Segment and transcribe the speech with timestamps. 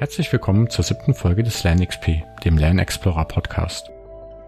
[0.00, 3.90] Herzlich willkommen zur siebten Folge des LernXP, dem Lern Explorer Podcast.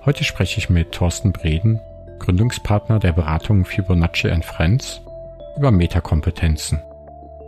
[0.02, 1.78] Heute spreche ich mit Thorsten Breden,
[2.20, 5.02] Gründungspartner der Beratung Fibonacci Friends,
[5.58, 6.80] über Metakompetenzen.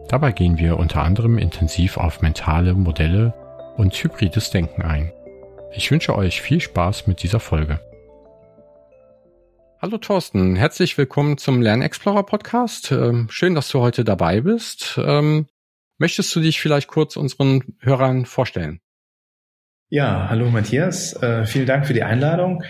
[0.08, 3.32] Dabei gehen wir unter anderem intensiv auf mentale Modelle
[3.78, 5.10] und hybrides Denken ein.
[5.72, 7.80] Ich wünsche euch viel Spaß mit dieser Folge.
[9.80, 12.92] Hallo Thorsten, herzlich willkommen zum Lern Explorer Podcast.
[12.92, 15.00] Ähm, schön, dass du heute dabei bist.
[15.98, 18.80] Möchtest du dich vielleicht kurz unseren Hörern vorstellen?
[19.88, 22.64] Ja, hallo Matthias, äh, vielen Dank für die Einladung.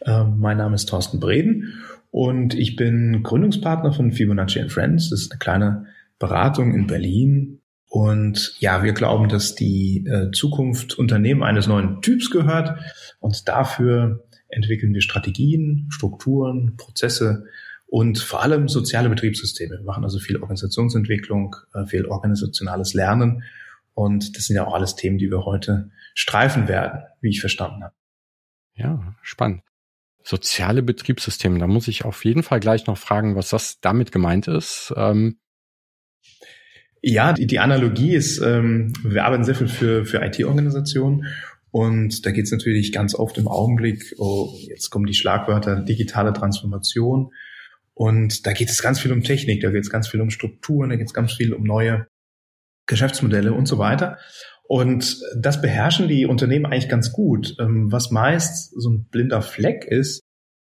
[0.00, 5.10] Äh, mein Name ist Thorsten Breden und ich bin Gründungspartner von Fibonacci Friends.
[5.10, 5.86] Das ist eine kleine
[6.18, 7.60] Beratung in Berlin.
[7.88, 12.78] Und ja, wir glauben, dass die äh, Zukunft Unternehmen eines neuen Typs gehört
[13.18, 17.46] und dafür entwickeln wir Strategien, Strukturen, Prozesse
[17.88, 19.78] und vor allem soziale Betriebssysteme.
[19.78, 23.42] Wir machen also viel Organisationsentwicklung, äh, viel organisationales Lernen
[23.94, 27.82] und das sind ja auch alles Themen, die wir heute streifen werden, wie ich verstanden
[27.82, 27.94] habe.
[28.74, 29.62] Ja, spannend.
[30.22, 34.46] Soziale Betriebssysteme, da muss ich auf jeden Fall gleich noch fragen, was das damit gemeint
[34.46, 34.92] ist.
[34.96, 35.38] Ähm
[37.00, 41.26] ja, die, die Analogie ist, ähm, wir arbeiten sehr viel für, für IT-Organisationen
[41.70, 46.32] und da geht es natürlich ganz oft im Augenblick, oh, jetzt kommen die Schlagwörter digitale
[46.32, 47.32] Transformation,
[47.98, 50.90] und da geht es ganz viel um Technik, da geht es ganz viel um Strukturen,
[50.90, 52.06] da geht es ganz viel um neue
[52.86, 54.18] Geschäftsmodelle und so weiter.
[54.68, 57.56] Und das beherrschen die Unternehmen eigentlich ganz gut.
[57.58, 60.20] Ähm, was meist so ein blinder Fleck ist,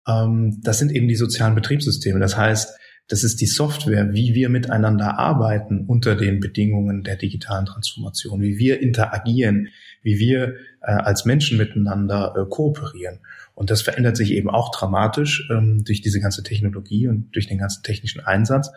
[0.06, 2.20] ähm, das sind eben die sozialen Betriebssysteme.
[2.20, 7.66] Das heißt, das ist die Software, wie wir miteinander arbeiten unter den Bedingungen der digitalen
[7.66, 9.70] Transformation, wie wir interagieren,
[10.02, 13.18] wie wir äh, als Menschen miteinander äh, kooperieren.
[13.58, 17.58] Und das verändert sich eben auch dramatisch ähm, durch diese ganze Technologie und durch den
[17.58, 18.70] ganzen technischen Einsatz.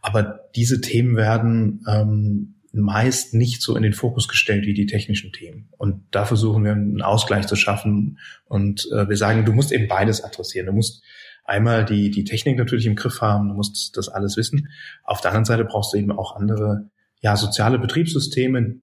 [0.00, 5.32] Aber diese Themen werden ähm, meist nicht so in den Fokus gestellt wie die technischen
[5.32, 5.68] Themen.
[5.76, 8.18] Und da versuchen wir einen Ausgleich zu schaffen.
[8.46, 10.64] Und äh, wir sagen, du musst eben beides adressieren.
[10.64, 11.02] Du musst
[11.44, 14.70] einmal die, die Technik natürlich im Griff haben, du musst das alles wissen.
[15.04, 16.88] Auf der anderen Seite brauchst du eben auch andere
[17.20, 18.80] ja, soziale Betriebssysteme,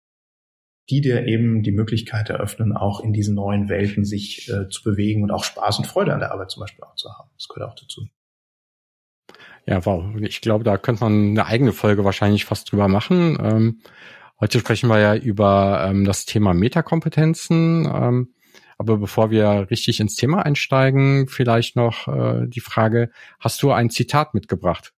[0.90, 5.24] die dir eben die Möglichkeit eröffnen, auch in diesen neuen Welten sich äh, zu bewegen
[5.24, 7.30] und auch Spaß und Freude an der Arbeit zum Beispiel auch zu haben.
[7.38, 8.08] Das gehört auch dazu.
[9.66, 10.04] Ja, wow.
[10.22, 13.38] Ich glaube, da könnte man eine eigene Folge wahrscheinlich fast drüber machen.
[13.42, 13.82] Ähm,
[14.40, 17.86] heute sprechen wir ja über ähm, das Thema Metakompetenzen.
[17.86, 18.34] Ähm,
[18.80, 23.90] aber bevor wir richtig ins Thema einsteigen, vielleicht noch äh, die Frage, hast du ein
[23.90, 24.94] Zitat mitgebracht?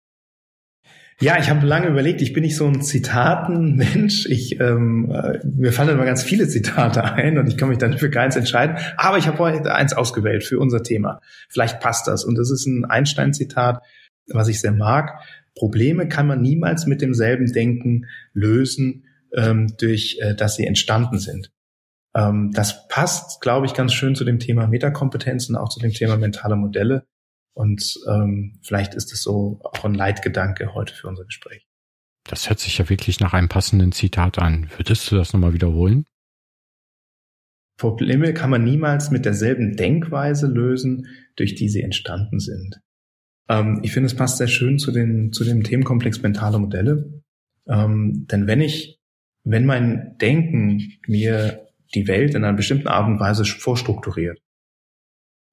[1.22, 4.24] Ja, ich habe lange überlegt, ich bin nicht so ein Zitatenmensch.
[4.26, 7.98] Ich, ähm, äh, mir fallen immer ganz viele Zitate ein und ich kann mich dann
[7.98, 8.78] für keins entscheiden.
[8.96, 11.20] Aber ich habe heute eins ausgewählt für unser Thema.
[11.50, 12.24] Vielleicht passt das.
[12.24, 13.82] Und das ist ein Einstein-Zitat,
[14.28, 15.20] was ich sehr mag.
[15.54, 19.04] Probleme kann man niemals mit demselben Denken lösen,
[19.34, 21.50] ähm, durch äh, dass sie entstanden sind.
[22.14, 26.16] Ähm, das passt, glaube ich, ganz schön zu dem Thema Metakompetenzen, auch zu dem Thema
[26.16, 27.04] mentale Modelle.
[27.60, 31.66] Und ähm, vielleicht ist es so auch ein Leitgedanke heute für unser Gespräch.
[32.24, 34.70] Das hört sich ja wirklich nach einem passenden Zitat an.
[34.78, 36.06] Würdest du das nochmal wiederholen?
[37.76, 41.06] Probleme kann man niemals mit derselben Denkweise lösen,
[41.36, 42.80] durch die sie entstanden sind.
[43.50, 47.22] Ähm, ich finde, es passt sehr schön zu, den, zu dem Themenkomplex mentale Modelle.
[47.68, 48.98] Ähm, denn wenn ich,
[49.44, 54.40] wenn mein Denken mir die Welt in einer bestimmten Art und Weise vorstrukturiert,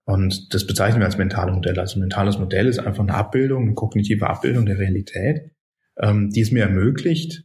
[0.08, 1.82] und das bezeichnen wir als mentale Modelle.
[1.82, 5.52] Also ein mentales Modell ist einfach eine Abbildung, eine kognitive Abbildung der Realität,
[5.98, 7.44] ähm, die es mir ermöglicht,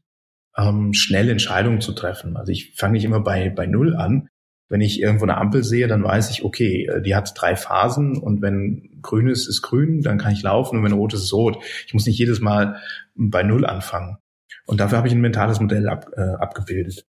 [0.56, 2.36] ähm, schnell Entscheidungen zu treffen.
[2.36, 4.28] Also ich fange nicht immer bei, bei Null an.
[4.68, 8.16] Wenn ich irgendwo eine Ampel sehe, dann weiß ich, okay, äh, die hat drei Phasen
[8.16, 11.32] und wenn grün ist, ist grün, dann kann ich laufen und wenn rot ist, ist
[11.32, 11.58] rot.
[11.88, 12.76] Ich muss nicht jedes Mal
[13.16, 14.18] bei Null anfangen.
[14.66, 17.06] Und dafür habe ich ein mentales Modell ab, äh, abgebildet.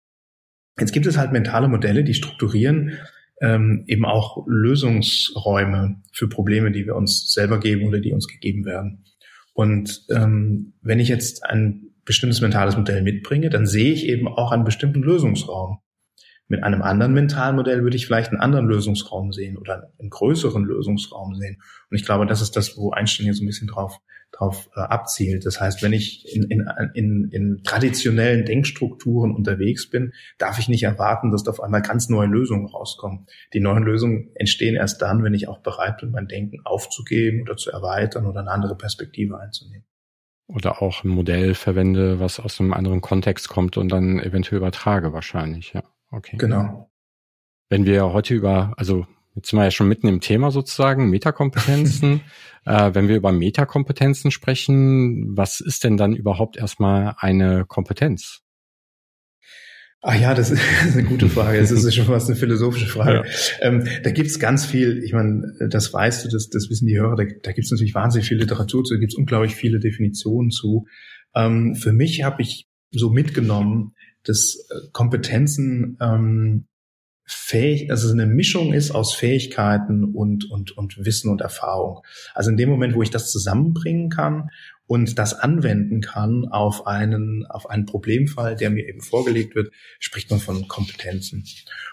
[0.81, 2.99] Jetzt gibt es halt mentale Modelle, die strukturieren
[3.43, 8.65] ähm, eben auch Lösungsräume für Probleme, die wir uns selber geben oder die uns gegeben
[8.65, 9.05] werden.
[9.53, 14.53] Und ähm, wenn ich jetzt ein bestimmtes mentales Modell mitbringe, dann sehe ich eben auch
[14.53, 15.79] einen bestimmten Lösungsraum.
[16.49, 20.65] Mit einem anderen mentalen Modell würde ich vielleicht einen anderen Lösungsraum sehen oder einen größeren
[20.65, 21.61] Lösungsraum sehen.
[21.91, 23.99] Und ich glaube, das ist das, wo Einstein hier so ein bisschen drauf
[24.43, 25.47] drauf äh, abzielt.
[25.47, 30.83] Das heißt, wenn ich in, in, in, in traditionellen Denkstrukturen unterwegs bin, darf ich nicht
[30.83, 33.27] erwarten, dass da auf einmal ganz neue Lösungen rauskommen.
[33.55, 37.57] Die neuen Lösungen entstehen erst dann, wenn ich auch bereit bin, mein Denken aufzugeben oder
[37.57, 39.85] zu erweitern oder eine andere Perspektive einzunehmen.
[40.49, 45.13] Oder auch ein Modell verwende, was aus einem anderen Kontext kommt und dann eventuell übertrage
[45.13, 45.83] wahrscheinlich, ja.
[46.11, 46.37] Okay.
[46.37, 46.91] Genau.
[47.71, 52.21] Wenn wir heute über, also Jetzt sind wir ja schon mitten im Thema sozusagen, Metakompetenzen.
[52.67, 58.43] äh, wenn wir über Metakompetenzen sprechen, was ist denn dann überhaupt erstmal eine Kompetenz?
[60.03, 60.61] Ah ja, das ist
[60.93, 61.61] eine gute Frage.
[61.61, 63.25] Das ist schon fast eine philosophische Frage.
[63.27, 63.69] Ja.
[63.69, 67.17] Ähm, da gibt's ganz viel, ich meine, das weißt du, das, das wissen die Hörer,
[67.17, 70.87] da, da gibt's natürlich wahnsinnig viel Literatur zu, da gibt's unglaublich viele Definitionen zu.
[71.35, 73.95] Ähm, für mich habe ich so mitgenommen,
[74.25, 76.67] dass äh, Kompetenzen ähm,
[77.25, 82.03] fähig, also eine Mischung ist aus Fähigkeiten und, und, und Wissen und Erfahrung.
[82.35, 84.51] Also in dem Moment, wo ich das zusammenbringen kann
[84.87, 90.31] und das anwenden kann auf einen, auf einen Problemfall, der mir eben vorgelegt wird, spricht
[90.31, 91.45] man von Kompetenzen.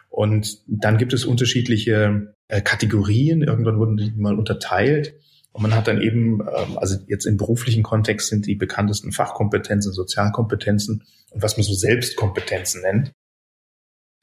[0.09, 3.43] Und dann gibt es unterschiedliche äh, Kategorien.
[3.43, 5.13] Irgendwann wurden die mal unterteilt.
[5.51, 9.93] Und man hat dann eben, ähm, also jetzt im beruflichen Kontext sind die bekanntesten Fachkompetenzen,
[9.93, 13.11] Sozialkompetenzen und was man so Selbstkompetenzen nennt.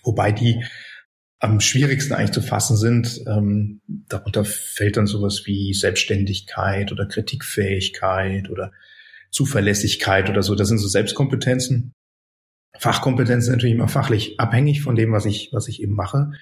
[0.02, 0.64] Wobei die
[1.38, 3.20] am schwierigsten eigentlich zu fassen sind.
[3.26, 8.72] Ähm, darunter fällt dann sowas wie Selbstständigkeit oder Kritikfähigkeit oder
[9.30, 10.54] Zuverlässigkeit oder so.
[10.54, 11.92] Das sind so Selbstkompetenzen.
[12.78, 16.32] Fachkompetenzen sind natürlich immer fachlich abhängig von dem, was ich, was ich eben mache.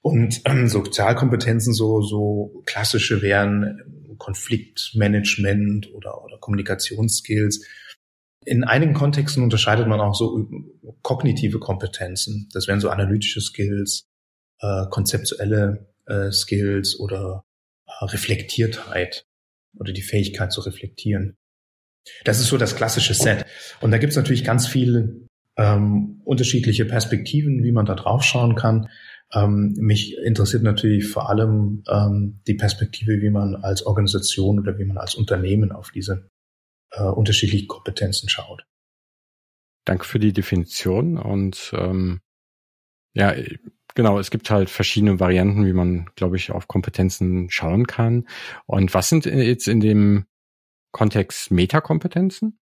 [0.00, 7.66] Und ähm, Sozialkompetenzen, so, so klassische wären Konfliktmanagement oder, oder Kommunikationsskills.
[8.44, 10.48] In einigen Kontexten unterscheidet man auch so
[11.02, 12.48] kognitive Kompetenzen.
[12.52, 14.04] Das wären so analytische Skills,
[14.62, 17.44] äh, konzeptuelle äh, Skills oder
[17.86, 19.26] äh, Reflektiertheit
[19.78, 21.36] oder die Fähigkeit zu reflektieren.
[22.24, 23.46] Das ist so das klassische Set.
[23.80, 28.88] Und da gibt's natürlich ganz viele ähm, unterschiedliche Perspektiven, wie man da drauf schauen kann.
[29.32, 34.84] Ähm, mich interessiert natürlich vor allem ähm, die Perspektive, wie man als Organisation oder wie
[34.84, 36.28] man als Unternehmen auf diese
[36.90, 38.64] äh, unterschiedlichen Kompetenzen schaut.
[39.84, 42.20] Danke für die Definition und ähm,
[43.14, 43.34] ja,
[43.94, 48.26] genau, es gibt halt verschiedene Varianten, wie man, glaube ich, auf Kompetenzen schauen kann.
[48.66, 50.26] Und was sind jetzt in dem
[50.92, 52.58] Kontext Metakompetenzen?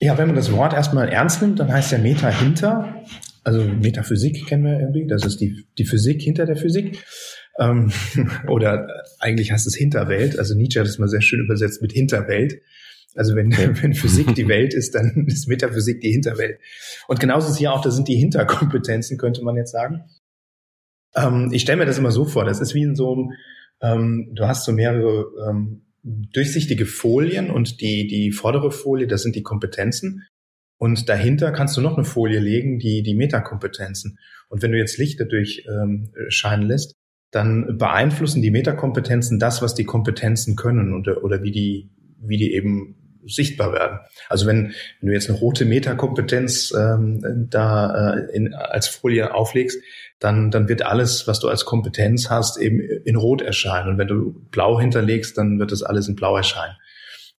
[0.00, 3.02] Ja, wenn man das Wort erstmal ernst nimmt, dann heißt ja Meta hinter.
[3.44, 5.06] Also Metaphysik kennen wir irgendwie.
[5.06, 7.02] Das ist die, die Physik hinter der Physik.
[7.58, 7.90] Ähm,
[8.48, 8.88] oder
[9.20, 10.38] eigentlich heißt es Hinterwelt.
[10.38, 12.60] Also Nietzsche hat es mal sehr schön übersetzt mit Hinterwelt.
[13.16, 13.50] Also wenn,
[13.82, 16.60] wenn Physik die Welt ist, dann ist Metaphysik die Hinterwelt.
[17.08, 20.04] Und genauso ist hier auch, das sind die Hinterkompetenzen, könnte man jetzt sagen.
[21.14, 23.32] Ähm, ich stelle mir das immer so vor, das ist wie in so einem,
[23.80, 29.34] ähm, du hast so mehrere ähm, durchsichtige Folien und die, die vordere Folie, das sind
[29.34, 30.22] die Kompetenzen.
[30.78, 34.18] Und dahinter kannst du noch eine Folie legen, die, die Metakompetenzen.
[34.48, 36.94] Und wenn du jetzt Licht dadurch ähm, scheinen lässt,
[37.30, 41.90] dann beeinflussen die Metakompetenzen das, was die Kompetenzen können oder, oder wie die,
[42.20, 44.00] wie die eben sichtbar werden.
[44.28, 49.80] Also wenn, wenn du jetzt eine rote Metakompetenz ähm, da äh, in, als Folie auflegst,
[50.18, 53.90] dann, dann wird alles, was du als Kompetenz hast, eben in Rot erscheinen.
[53.90, 56.76] Und wenn du blau hinterlegst, dann wird das alles in Blau erscheinen.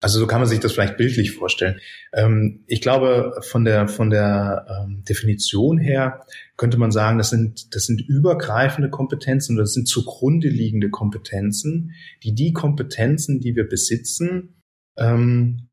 [0.03, 1.81] Also so kann man sich das vielleicht bildlich vorstellen.
[2.13, 6.27] Ähm, ich glaube, von der, von der ähm, Definition her
[6.59, 11.95] könnte man sagen, das sind, das sind übergreifende Kompetenzen oder das sind zugrunde liegende Kompetenzen,
[12.23, 14.63] die die Kompetenzen, die wir besitzen,
[14.99, 15.66] ähm,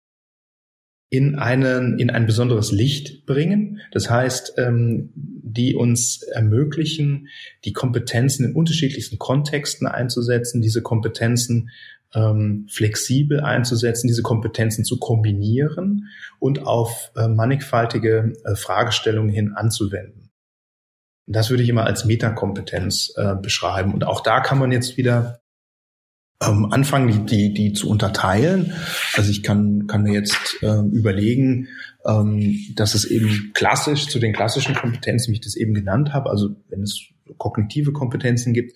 [1.14, 3.82] in einen in ein besonderes Licht bringen.
[3.92, 7.28] Das heißt, ähm, die uns ermöglichen,
[7.66, 11.70] die Kompetenzen in unterschiedlichsten Kontexten einzusetzen, diese Kompetenzen
[12.16, 16.08] ähm, flexibel einzusetzen, diese Kompetenzen zu kombinieren
[16.40, 20.32] und auf äh, mannigfaltige äh, Fragestellungen hin anzuwenden.
[21.28, 23.94] Das würde ich immer als Metakompetenz äh, beschreiben.
[23.94, 25.43] Und auch da kann man jetzt wieder
[26.48, 28.74] ähm, anfangen, die, die, die zu unterteilen.
[29.16, 31.68] Also ich kann, kann mir jetzt ähm, überlegen,
[32.06, 36.30] ähm, dass es eben klassisch zu den klassischen Kompetenzen, wie ich das eben genannt habe,
[36.30, 37.02] also wenn es
[37.38, 38.74] kognitive Kompetenzen gibt,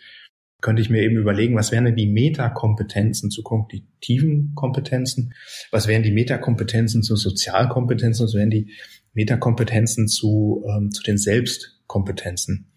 [0.61, 5.33] könnte ich mir eben überlegen, was wären denn die Metakompetenzen zu kognitiven Kompetenzen,
[5.71, 8.71] was wären die Metakompetenzen zu Sozialkompetenzen, was wären die
[9.13, 12.71] Metakompetenzen zu, ähm, zu den Selbstkompetenzen.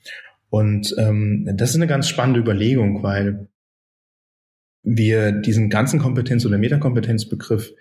[0.51, 3.49] Und ähm, das ist eine ganz spannende Überlegung, weil
[4.83, 7.73] wir diesen ganzen Kompetenz- oder Metakompetenzbegriff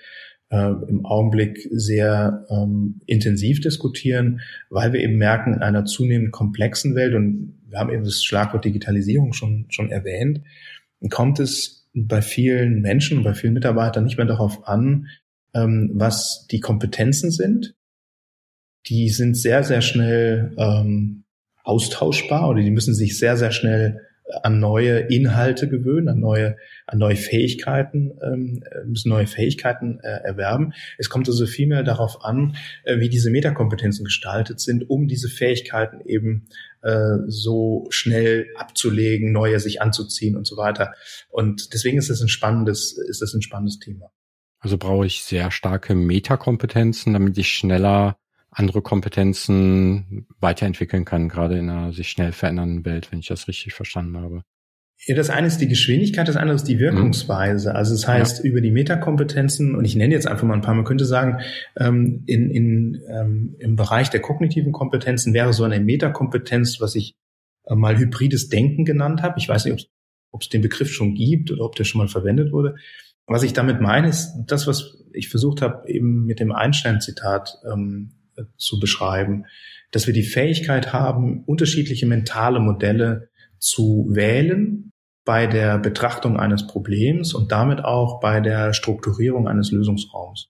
[0.50, 6.96] äh, im Augenblick sehr ähm, intensiv diskutieren, weil wir eben merken, in einer zunehmend komplexen
[6.96, 10.42] Welt, und wir haben eben das Schlagwort Digitalisierung schon, schon erwähnt,
[11.10, 15.08] kommt es bei vielen Menschen, bei vielen Mitarbeitern nicht mehr darauf an,
[15.54, 17.76] ähm, was die Kompetenzen sind.
[18.88, 21.24] Die sind sehr, sehr schnell ähm,
[21.64, 24.02] austauschbar oder die müssen sich sehr, sehr schnell
[24.44, 30.74] an neue Inhalte gewöhnen, an neue, an neue Fähigkeiten, ähm, müssen neue Fähigkeiten äh, erwerben.
[30.98, 36.02] Es kommt also vielmehr darauf an, äh, wie diese Metakompetenzen gestaltet sind, um diese Fähigkeiten
[36.06, 36.48] eben
[36.82, 40.94] äh, so schnell abzulegen, neue sich anzuziehen und so weiter.
[41.30, 44.12] Und deswegen ist das ein spannendes, ist das ein spannendes Thema.
[44.60, 48.18] Also brauche ich sehr starke Metakompetenzen, damit ich schneller
[48.52, 53.74] andere Kompetenzen weiterentwickeln kann, gerade in einer sich schnell verändernden Welt, wenn ich das richtig
[53.74, 54.44] verstanden habe.
[55.06, 57.74] Ja, das eine ist die Geschwindigkeit, das andere ist die Wirkungsweise.
[57.74, 58.50] Also das heißt, ja.
[58.50, 61.40] über die Metakompetenzen, und ich nenne jetzt einfach mal ein paar, man könnte sagen,
[61.78, 67.16] ähm, in, in, ähm, im Bereich der kognitiven Kompetenzen wäre so eine Metakompetenz, was ich
[67.66, 69.40] äh, mal hybrides Denken genannt habe.
[69.40, 69.90] Ich weiß nicht,
[70.32, 72.76] ob es den Begriff schon gibt oder ob der schon mal verwendet wurde.
[73.26, 78.19] Was ich damit meine, ist das, was ich versucht habe, eben mit dem Einstein-Zitat ähm,
[78.58, 79.46] zu beschreiben,
[79.92, 84.92] dass wir die Fähigkeit haben, unterschiedliche mentale Modelle zu wählen
[85.26, 90.50] bei der Betrachtung eines Problems und damit auch bei der Strukturierung eines Lösungsraums.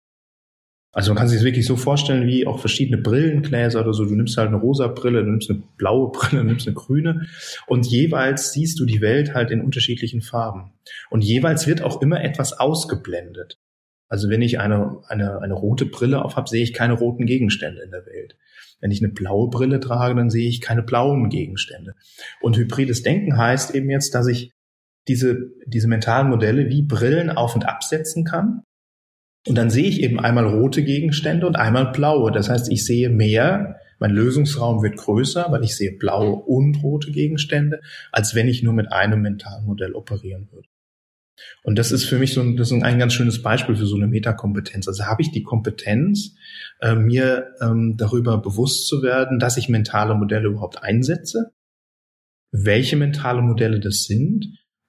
[0.92, 4.06] Also man kann sich das wirklich so vorstellen wie auch verschiedene Brillengläser oder so.
[4.06, 7.28] Du nimmst halt eine rosa Brille, du nimmst eine blaue Brille, du nimmst eine grüne
[7.68, 10.74] und jeweils siehst du die Welt halt in unterschiedlichen Farben.
[11.10, 13.60] Und jeweils wird auch immer etwas ausgeblendet.
[14.10, 17.82] Also wenn ich eine, eine, eine rote Brille auf habe, sehe ich keine roten Gegenstände
[17.82, 18.38] in der Welt.
[18.80, 21.96] Wenn ich eine blaue Brille trage, dann sehe ich keine blauen Gegenstände.
[22.42, 24.52] Und hybrides Denken heißt eben jetzt, dass ich
[25.08, 28.62] diese, diese mentalen Modelle wie Brillen auf und absetzen kann.
[29.48, 32.32] Und dann sehe ich eben einmal rote Gegenstände und einmal blaue.
[32.32, 37.12] Das heißt, ich sehe mehr, mein Lösungsraum wird größer, weil ich sehe blaue und rote
[37.12, 40.68] Gegenstände, als wenn ich nur mit einem mentalen Modell operieren würde.
[41.64, 43.96] Und das ist für mich so ein, das ist ein ganz schönes Beispiel für so
[43.96, 44.88] eine Metakompetenz.
[44.88, 46.36] Also habe ich die Kompetenz,
[46.82, 51.52] äh, mir ähm, darüber bewusst zu werden, dass ich mentale Modelle überhaupt einsetze,
[52.52, 54.48] welche mentale Modelle das sind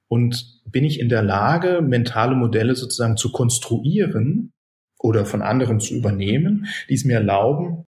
[0.09, 4.53] und bin ich in der Lage, mentale Modelle sozusagen zu konstruieren
[4.99, 7.85] oder von anderen zu übernehmen, die es mir erlauben,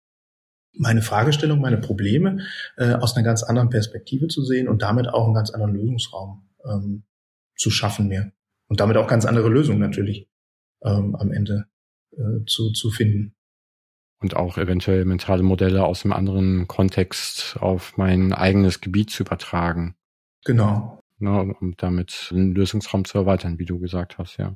[0.77, 2.45] meine Fragestellung, meine Probleme
[2.77, 6.49] äh, aus einer ganz anderen Perspektive zu sehen und damit auch einen ganz anderen Lösungsraum
[6.65, 7.03] ähm,
[7.57, 8.31] zu schaffen mir
[8.69, 10.29] und damit auch ganz andere Lösungen natürlich
[10.83, 11.65] ähm, am Ende
[12.11, 13.35] äh, zu, zu finden.
[14.21, 19.95] Und auch eventuell mentale Modelle aus einem anderen Kontext auf mein eigenes Gebiet zu übertragen.
[20.45, 21.01] Genau.
[21.17, 24.55] Ne, um damit den Lösungsraum zu erweitern, wie du gesagt hast, ja.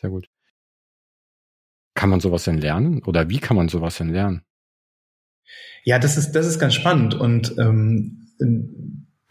[0.00, 0.28] Sehr gut.
[1.94, 3.02] Kann man sowas denn lernen?
[3.02, 4.42] Oder wie kann man sowas denn lernen?
[5.84, 7.14] Ja, das ist, das ist ganz spannend.
[7.14, 8.22] Und ähm,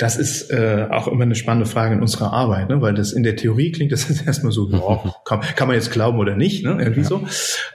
[0.01, 2.81] das ist äh, auch immer eine spannende Frage in unserer Arbeit, ne?
[2.81, 5.91] weil das in der Theorie klingt das ist erstmal so, oh, kann, kann man jetzt
[5.91, 6.77] glauben oder nicht, ne?
[6.79, 7.05] irgendwie ja.
[7.05, 7.27] so.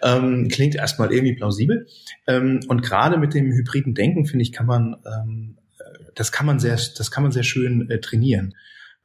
[0.03, 1.87] Ähm, klingt erstmal irgendwie plausibel.
[2.27, 5.57] Ähm, und gerade mit dem hybriden Denken, finde ich, kann man, ähm,
[6.17, 8.55] das kann man sehr, das kann man sehr schön äh, trainieren.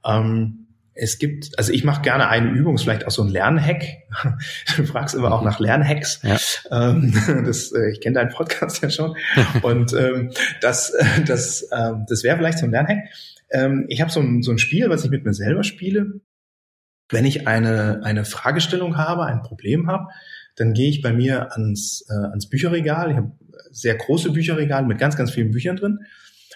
[0.03, 3.83] Ähm, es gibt, also ich mache gerne eine Übung, ist vielleicht auch so ein Lernhack.
[4.77, 6.21] Du fragst immer auch nach Lernhacks.
[6.23, 6.37] Ja.
[6.71, 7.13] Ähm,
[7.45, 9.15] das, äh, ich kenne deinen Podcast ja schon.
[9.61, 10.31] Und ähm,
[10.61, 12.99] das, äh, das, ähm, das wäre vielleicht so ein Lernhack.
[13.89, 16.21] Ich habe so ein, so ein Spiel, was ich mit mir selber spiele.
[17.09, 20.07] Wenn ich eine, eine Fragestellung habe, ein Problem habe,
[20.55, 23.11] dann gehe ich bei mir ans, äh, ans Bücherregal.
[23.11, 23.31] Ich habe
[23.71, 25.99] sehr große Bücherregal mit ganz, ganz vielen Büchern drin.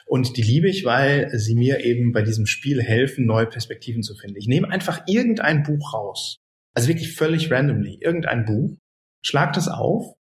[0.06, 4.16] Und die liebe ich, weil sie mir eben bei diesem Spiel helfen, neue Perspektiven zu
[4.16, 4.38] finden.
[4.38, 6.38] Ich nehme einfach irgendein Buch raus.
[6.74, 7.98] Also wirklich völlig randomly.
[8.02, 8.78] Irgendein Buch.
[9.22, 10.16] Schlag das auf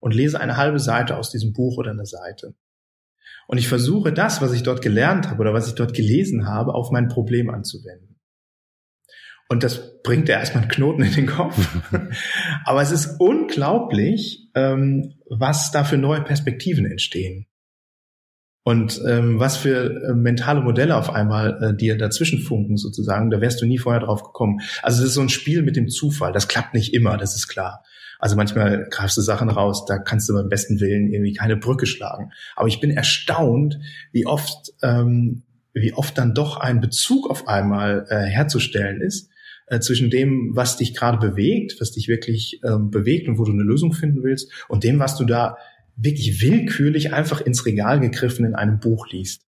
[0.00, 2.54] und lese eine halbe Seite aus diesem Buch oder eine Seite.
[3.48, 6.74] Und ich versuche das, was ich dort gelernt habe oder was ich dort gelesen habe,
[6.74, 8.20] auf mein Problem anzuwenden.
[9.48, 11.56] Und das bringt ja erstmal einen Knoten in den Kopf.
[12.64, 17.46] Aber es ist unglaublich, ähm, was da für neue Perspektiven entstehen.
[18.64, 23.42] Und ähm, was für äh, mentale Modelle auf einmal äh, dir dazwischen funken sozusagen, da
[23.42, 24.60] wärst du nie vorher drauf gekommen.
[24.82, 26.32] Also es ist so ein Spiel mit dem Zufall.
[26.32, 27.84] Das klappt nicht immer, das ist klar.
[28.18, 31.84] Also manchmal greifst du Sachen raus, da kannst du beim besten Willen irgendwie keine Brücke
[31.84, 32.32] schlagen.
[32.56, 33.78] Aber ich bin erstaunt,
[34.12, 35.42] wie oft, ähm,
[35.74, 39.28] wie oft dann doch ein Bezug auf einmal äh, herzustellen ist
[39.66, 43.52] äh, zwischen dem, was dich gerade bewegt, was dich wirklich ähm, bewegt und wo du
[43.52, 45.58] eine Lösung finden willst, und dem, was du da
[45.96, 49.42] wirklich willkürlich einfach ins Regal gegriffen in einem Buch liest.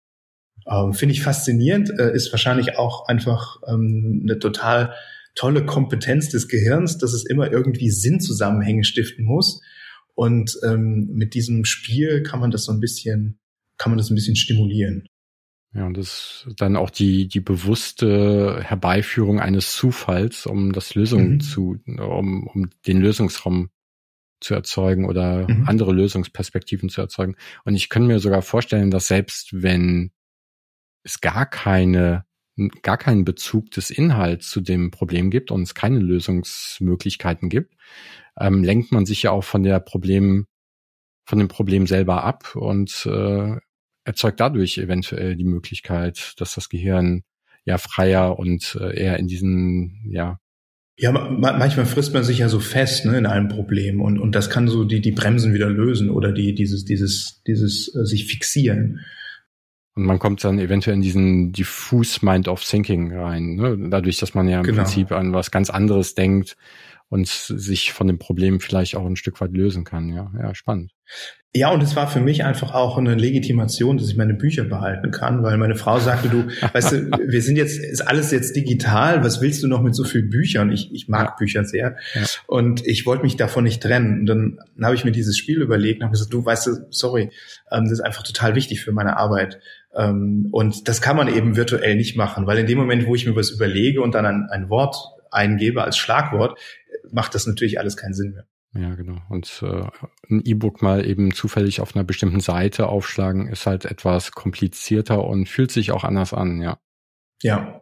[0.67, 4.93] Ähm, Finde ich faszinierend, äh, ist wahrscheinlich auch einfach ähm, eine total
[5.35, 9.62] tolle Kompetenz des Gehirns, dass es immer irgendwie Sinnzusammenhänge stiften muss.
[10.15, 13.39] Und ähm, mit diesem Spiel kann man das so ein bisschen,
[13.77, 15.07] kann man das ein bisschen stimulieren.
[15.73, 21.31] Ja, und das ist dann auch die, die bewusste Herbeiführung eines Zufalls, um das Lösung
[21.31, 21.39] mhm.
[21.39, 23.69] zu, um, um den Lösungsraum
[24.43, 25.67] zu erzeugen oder mhm.
[25.67, 27.35] andere Lösungsperspektiven zu erzeugen.
[27.65, 30.12] Und ich kann mir sogar vorstellen, dass selbst wenn
[31.03, 32.25] es gar keine
[32.83, 37.73] gar keinen Bezug des Inhalts zu dem Problem gibt und es keine Lösungsmöglichkeiten gibt,
[38.39, 40.45] ähm, lenkt man sich ja auch von der Problem,
[41.25, 43.57] von dem Problem selber ab und äh,
[44.03, 47.23] erzeugt dadurch eventuell die Möglichkeit, dass das Gehirn
[47.65, 50.39] ja freier und äh, eher in diesen ja
[50.95, 54.51] Ja, manchmal frisst man sich ja so fest ne, in einem Problem und, und das
[54.51, 59.00] kann so die, die Bremsen wieder lösen oder die, dieses, dieses, dieses äh, sich fixieren.
[59.95, 63.77] Und man kommt dann eventuell in diesen diffuse Mind of Thinking rein, ne?
[63.89, 64.83] dadurch, dass man ja im genau.
[64.83, 66.57] Prinzip an was ganz anderes denkt
[67.13, 70.10] und sich von dem Problem vielleicht auch ein Stück weit lösen kann.
[70.10, 70.93] Ja, ja, spannend.
[71.55, 75.12] Ja, und es war für mich einfach auch eine Legitimation, dass ich meine Bücher behalten
[75.12, 79.24] kann, weil meine Frau sagte, du, weißt du, wir sind jetzt, ist alles jetzt digital,
[79.24, 80.72] was willst du noch mit so vielen Büchern?
[80.72, 81.38] Ich, ich mag.
[81.38, 81.98] Bücher sehr.
[82.15, 82.22] Ja.
[82.48, 84.22] Und ich wollte mich davon nicht trennen.
[84.22, 87.29] Und dann habe ich mir dieses Spiel überlegt und habe gesagt, du, weißt du, sorry,
[87.72, 89.60] ähm, das ist einfach total wichtig für meine Arbeit.
[89.96, 93.27] Ähm, und das kann man eben virtuell nicht machen, weil in dem Moment, wo ich
[93.27, 94.96] mir was überlege und dann ein, ein Wort
[95.34, 96.58] eingebe als Schlagwort,
[97.13, 98.48] macht das natürlich alles keinen Sinn mehr.
[98.75, 99.22] Ja, genau.
[99.29, 99.86] Und äh,
[100.29, 105.48] ein E-Book mal eben zufällig auf einer bestimmten Seite aufschlagen, ist halt etwas komplizierter und
[105.48, 106.79] fühlt sich auch anders an, ja.
[107.41, 107.82] Ja.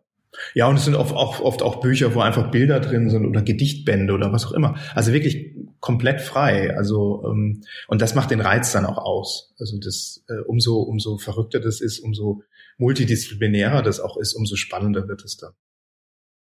[0.54, 3.42] Ja, und es sind oft auch, oft auch Bücher, wo einfach Bilder drin sind oder
[3.42, 4.76] Gedichtbände oder was auch immer.
[4.96, 6.76] Also wirklich komplett frei.
[6.76, 9.54] Also ähm, und das macht den Reiz dann auch aus.
[9.60, 12.44] Also das äh, umso umso verrückter das ist, umso
[12.78, 15.52] multidisziplinärer das auch ist, umso spannender wird es dann.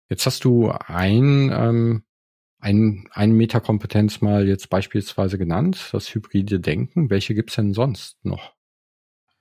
[0.10, 2.04] Jetzt hast du ein ähm,
[2.60, 7.10] ein, eine Metakompetenz mal jetzt beispielsweise genannt, das hybride Denken.
[7.10, 8.54] Welche gibt's denn sonst noch?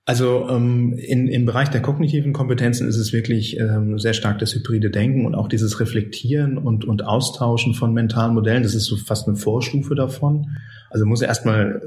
[0.09, 4.55] Also ähm, in, im Bereich der kognitiven Kompetenzen ist es wirklich ähm, sehr stark das
[4.55, 8.63] hybride Denken und auch dieses Reflektieren und, und Austauschen von mentalen Modellen.
[8.63, 10.57] Das ist so fast eine Vorstufe davon.
[10.89, 11.83] Also muss erstmal,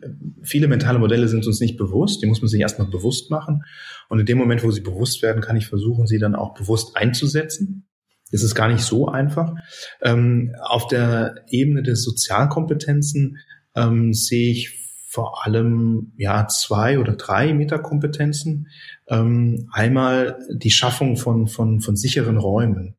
[0.00, 0.08] äh,
[0.42, 3.64] viele mentale Modelle sind uns nicht bewusst, die muss man sich erstmal bewusst machen.
[4.08, 6.96] Und in dem Moment, wo sie bewusst werden, kann ich versuchen, sie dann auch bewusst
[6.96, 7.87] einzusetzen.
[8.30, 9.54] Es ist gar nicht so einfach.
[10.02, 13.38] Ähm, auf der Ebene der Sozialkompetenzen
[13.74, 18.68] ähm, sehe ich vor allem ja zwei oder drei Metakompetenzen.
[19.08, 22.96] Ähm, einmal die Schaffung von von von sicheren Räumen.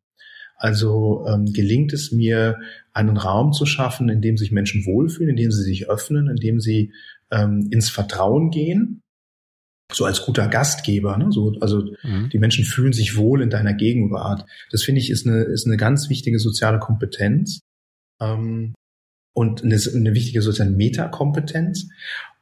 [0.55, 2.57] Also ähm, gelingt es mir,
[2.91, 6.35] einen Raum zu schaffen, in dem sich Menschen wohlfühlen, in dem sie sich öffnen, in
[6.35, 6.91] dem sie
[7.31, 9.03] ähm, ins Vertrauen gehen
[9.91, 11.31] so als guter Gastgeber, ne?
[11.31, 12.29] so, also mhm.
[12.31, 14.45] die Menschen fühlen sich wohl in deiner Gegenwart.
[14.71, 17.61] Das finde ich ist eine, ist eine ganz wichtige soziale Kompetenz
[18.21, 18.75] ähm,
[19.33, 21.89] und eine, eine wichtige soziale Metakompetenz.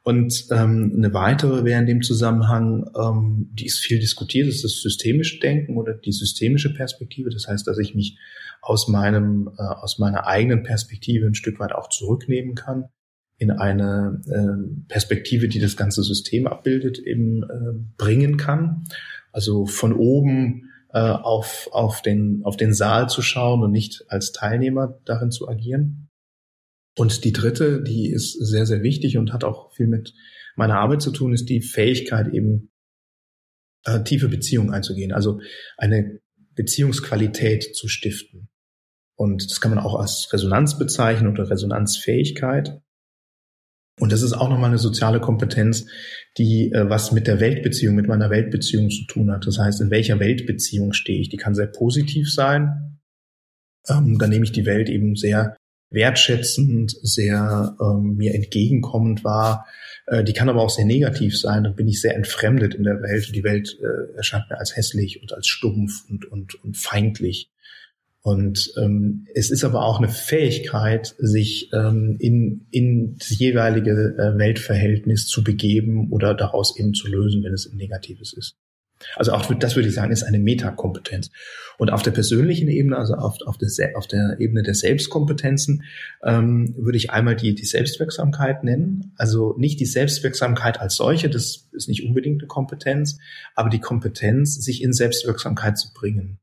[0.02, 4.80] Und ähm, eine weitere wäre in dem Zusammenhang, ähm, die ist viel diskutiert, ist das
[4.80, 7.30] systemische Denken oder die systemische Perspektive.
[7.30, 8.18] Das heißt, dass ich mich
[8.62, 12.88] aus meinem, äh, aus meiner eigenen Perspektive ein Stück weit auch zurücknehmen kann
[13.38, 18.84] in eine äh, Perspektive, die das ganze System abbildet, eben äh, bringen kann.
[19.32, 24.32] Also von oben äh, auf, auf, den, auf den Saal zu schauen und nicht als
[24.32, 26.08] Teilnehmer darin zu agieren.
[26.96, 30.14] Und die dritte, die ist sehr, sehr wichtig und hat auch viel mit
[30.56, 32.72] meiner Arbeit zu tun, ist die Fähigkeit eben
[33.84, 35.40] äh, tiefe Beziehungen einzugehen, also
[35.76, 36.18] eine
[36.56, 38.48] Beziehungsqualität zu stiften.
[39.14, 42.80] Und das kann man auch als Resonanz bezeichnen oder Resonanzfähigkeit.
[43.98, 45.86] Und das ist auch nochmal eine soziale Kompetenz,
[46.36, 49.46] die äh, was mit der Weltbeziehung, mit meiner Weltbeziehung zu tun hat.
[49.46, 51.28] Das heißt, in welcher Weltbeziehung stehe ich?
[51.28, 52.98] Die kann sehr positiv sein.
[53.88, 55.56] Ähm, dann nehme ich die Welt eben sehr
[55.90, 59.66] wertschätzend, sehr ähm, mir entgegenkommend wahr.
[60.06, 61.64] Äh, die kann aber auch sehr negativ sein.
[61.64, 63.34] Dann bin ich sehr entfremdet in der Welt.
[63.34, 67.50] Die Welt äh, erscheint mir als hässlich und als stumpf und, und, und feindlich.
[68.22, 74.38] Und ähm, es ist aber auch eine Fähigkeit, sich ähm, in, in das jeweilige äh,
[74.38, 78.56] Weltverhältnis zu begeben oder daraus eben zu lösen, wenn es ein negatives ist.
[79.16, 81.30] Also auch das würde ich sagen, ist eine Metakompetenz.
[81.78, 85.84] Und auf der persönlichen Ebene, also auf, auf, der, auf der Ebene der Selbstkompetenzen,
[86.24, 89.12] ähm, würde ich einmal die, die Selbstwirksamkeit nennen.
[89.16, 93.18] Also nicht die Selbstwirksamkeit als solche, das ist nicht unbedingt eine Kompetenz,
[93.54, 96.40] aber die Kompetenz, sich in Selbstwirksamkeit zu bringen.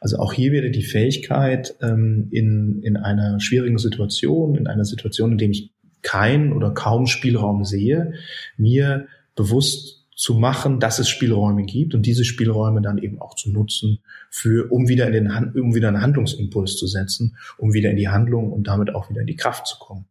[0.00, 5.32] Also auch hier wieder die Fähigkeit, ähm, in, in einer schwierigen Situation, in einer Situation,
[5.32, 5.70] in dem ich
[6.02, 8.14] keinen oder kaum Spielraum sehe,
[8.56, 9.06] mir
[9.36, 14.00] bewusst zu machen, dass es Spielräume gibt und diese Spielräume dann eben auch zu nutzen,
[14.28, 18.08] für, um wieder in den, um wieder einen Handlungsimpuls zu setzen, um wieder in die
[18.08, 20.06] Handlung und damit auch wieder in die Kraft zu kommen.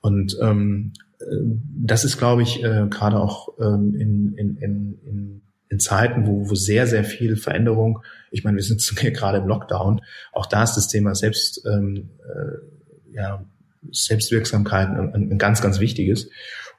[0.00, 1.24] Und ähm, äh,
[1.84, 6.50] das ist, glaube ich, äh, gerade auch ähm, in, in, in, in in Zeiten, wo,
[6.50, 8.00] wo sehr, sehr viel Veränderung,
[8.32, 10.00] ich meine, wir sitzen hier gerade im Lockdown,
[10.32, 13.44] auch da ist das Thema Selbst, ähm, äh, ja,
[13.90, 16.30] Selbstwirksamkeit ein, ein ganz, ganz wichtiges.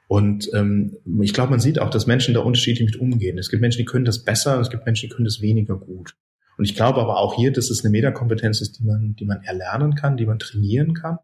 [0.08, 3.38] Und ähm, ich glaube, man sieht auch, dass Menschen da unterschiedlich mit umgehen.
[3.38, 6.14] Es gibt Menschen, die können das besser, es gibt Menschen, die können das weniger gut.
[6.56, 9.42] Und ich glaube aber auch hier, dass es eine Metakompetenz ist, die man, die man
[9.42, 11.18] erlernen kann, die man trainieren kann.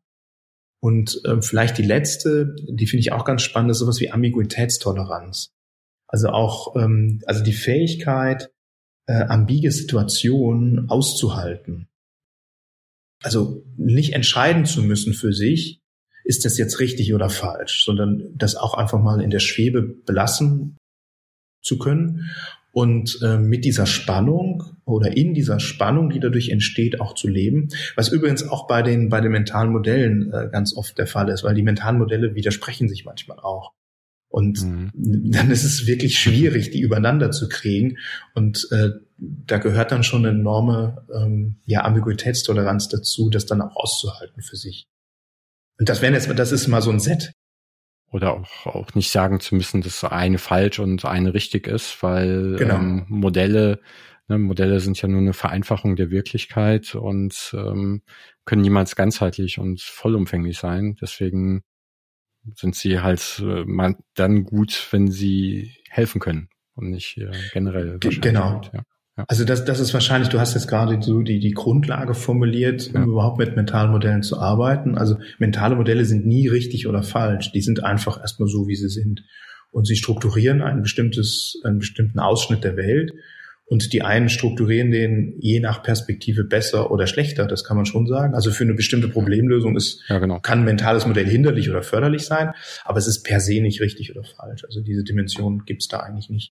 [0.80, 5.52] Und ähm, vielleicht die letzte, die finde ich auch ganz spannend, ist sowas wie Ambiguitätstoleranz.
[6.06, 8.50] Also auch, ähm, also die Fähigkeit,
[9.10, 11.88] äh, ambige Situationen auszuhalten.
[13.22, 15.80] also nicht entscheiden zu müssen für sich,
[16.24, 20.76] ist das jetzt richtig oder falsch, sondern das auch einfach mal in der Schwebe belassen
[21.60, 22.30] zu können
[22.72, 27.68] und äh, mit dieser Spannung oder in dieser Spannung, die dadurch entsteht, auch zu leben.
[27.96, 31.42] Was übrigens auch bei den bei den mentalen Modellen äh, ganz oft der Fall ist,
[31.42, 33.72] weil die mentalen Modelle widersprechen sich manchmal auch.
[34.30, 34.90] Und mhm.
[35.32, 37.98] dann ist es wirklich schwierig, die übereinander zu kriegen.
[38.32, 43.74] Und äh, da gehört dann schon eine enorme ähm, ja, Ambiguitätstoleranz dazu, das dann auch
[43.74, 44.86] auszuhalten für sich.
[45.78, 47.32] Und das wäre jetzt, das ist mal so ein Set.
[48.12, 52.54] Oder auch, auch nicht sagen zu müssen, dass eine falsch und eine richtig ist, weil
[52.56, 52.76] genau.
[52.76, 53.80] ähm, Modelle,
[54.28, 58.02] ne, Modelle sind ja nur eine Vereinfachung der Wirklichkeit und ähm,
[58.44, 60.96] können niemals ganzheitlich und vollumfänglich sein.
[61.00, 61.62] Deswegen
[62.54, 67.98] sind sie halt äh, dann gut, wenn sie helfen können und nicht äh, generell.
[68.00, 68.60] Genau.
[68.60, 68.84] Gut, ja.
[69.28, 73.00] Also das, das ist wahrscheinlich, du hast jetzt gerade so die, die Grundlage formuliert, um
[73.00, 73.06] ja.
[73.06, 74.96] überhaupt mit mentalen Modellen zu arbeiten.
[74.96, 77.52] Also mentale Modelle sind nie richtig oder falsch.
[77.52, 79.22] Die sind einfach erstmal so, wie sie sind.
[79.72, 83.12] Und sie strukturieren ein bestimmtes, einen bestimmten Ausschnitt der Welt.
[83.70, 88.08] Und die einen strukturieren den je nach Perspektive besser oder schlechter, das kann man schon
[88.08, 88.34] sagen.
[88.34, 90.40] Also für eine bestimmte Problemlösung ist, ja, genau.
[90.40, 92.52] kann ein mentales Modell hinderlich oder förderlich sein,
[92.84, 94.64] aber es ist per se nicht richtig oder falsch.
[94.64, 96.52] Also diese Dimension gibt es da eigentlich nicht.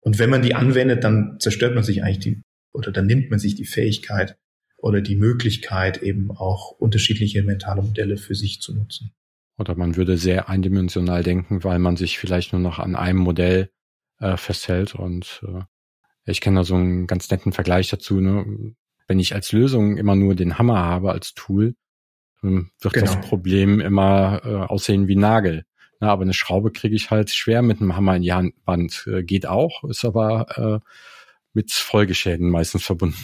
[0.00, 3.38] Und wenn man die anwendet, dann zerstört man sich eigentlich die, oder dann nimmt man
[3.38, 4.36] sich die Fähigkeit
[4.76, 9.12] oder die Möglichkeit, eben auch unterschiedliche mentale Modelle für sich zu nutzen.
[9.56, 13.70] Oder man würde sehr eindimensional denken, weil man sich vielleicht nur noch an einem Modell
[14.18, 14.96] äh, festhält.
[14.96, 15.62] Und äh,
[16.32, 18.20] ich kenne da so einen ganz netten Vergleich dazu.
[18.20, 18.74] Ne?
[19.06, 21.74] Wenn ich als Lösung immer nur den Hammer habe als Tool,
[22.42, 23.06] wird genau.
[23.06, 25.64] das Problem immer äh, aussehen wie Nagel.
[26.00, 28.32] Na, aber eine Schraube kriege ich halt schwer mit einem Hammer in die
[28.64, 29.06] Wand.
[29.10, 30.90] Äh, geht auch, ist aber äh,
[31.54, 33.16] mit Folgeschäden meistens verbunden.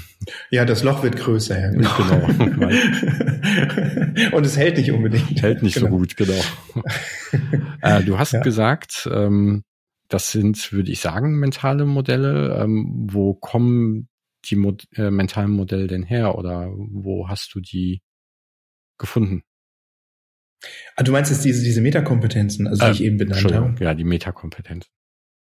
[0.50, 1.60] Ja, das Loch wird größer.
[1.60, 2.26] Ja, genau.
[2.38, 2.68] genau.
[4.36, 5.42] Und es hält nicht unbedingt.
[5.42, 5.90] Hält nicht genau.
[5.90, 6.40] so gut, genau.
[7.82, 8.40] äh, du hast ja.
[8.40, 9.64] gesagt, ähm,
[10.12, 12.58] das sind, würde ich sagen, mentale Modelle.
[12.60, 14.08] Ähm, wo kommen
[14.44, 18.02] die Mod äh, mentalen Modelle denn her oder wo hast du die
[18.98, 19.42] gefunden?
[20.96, 23.82] Ah, du meinst jetzt diese, diese Metakompetenzen, also die äh, ich eben benannt habe?
[23.82, 24.90] Ja, die Metakompetenzen.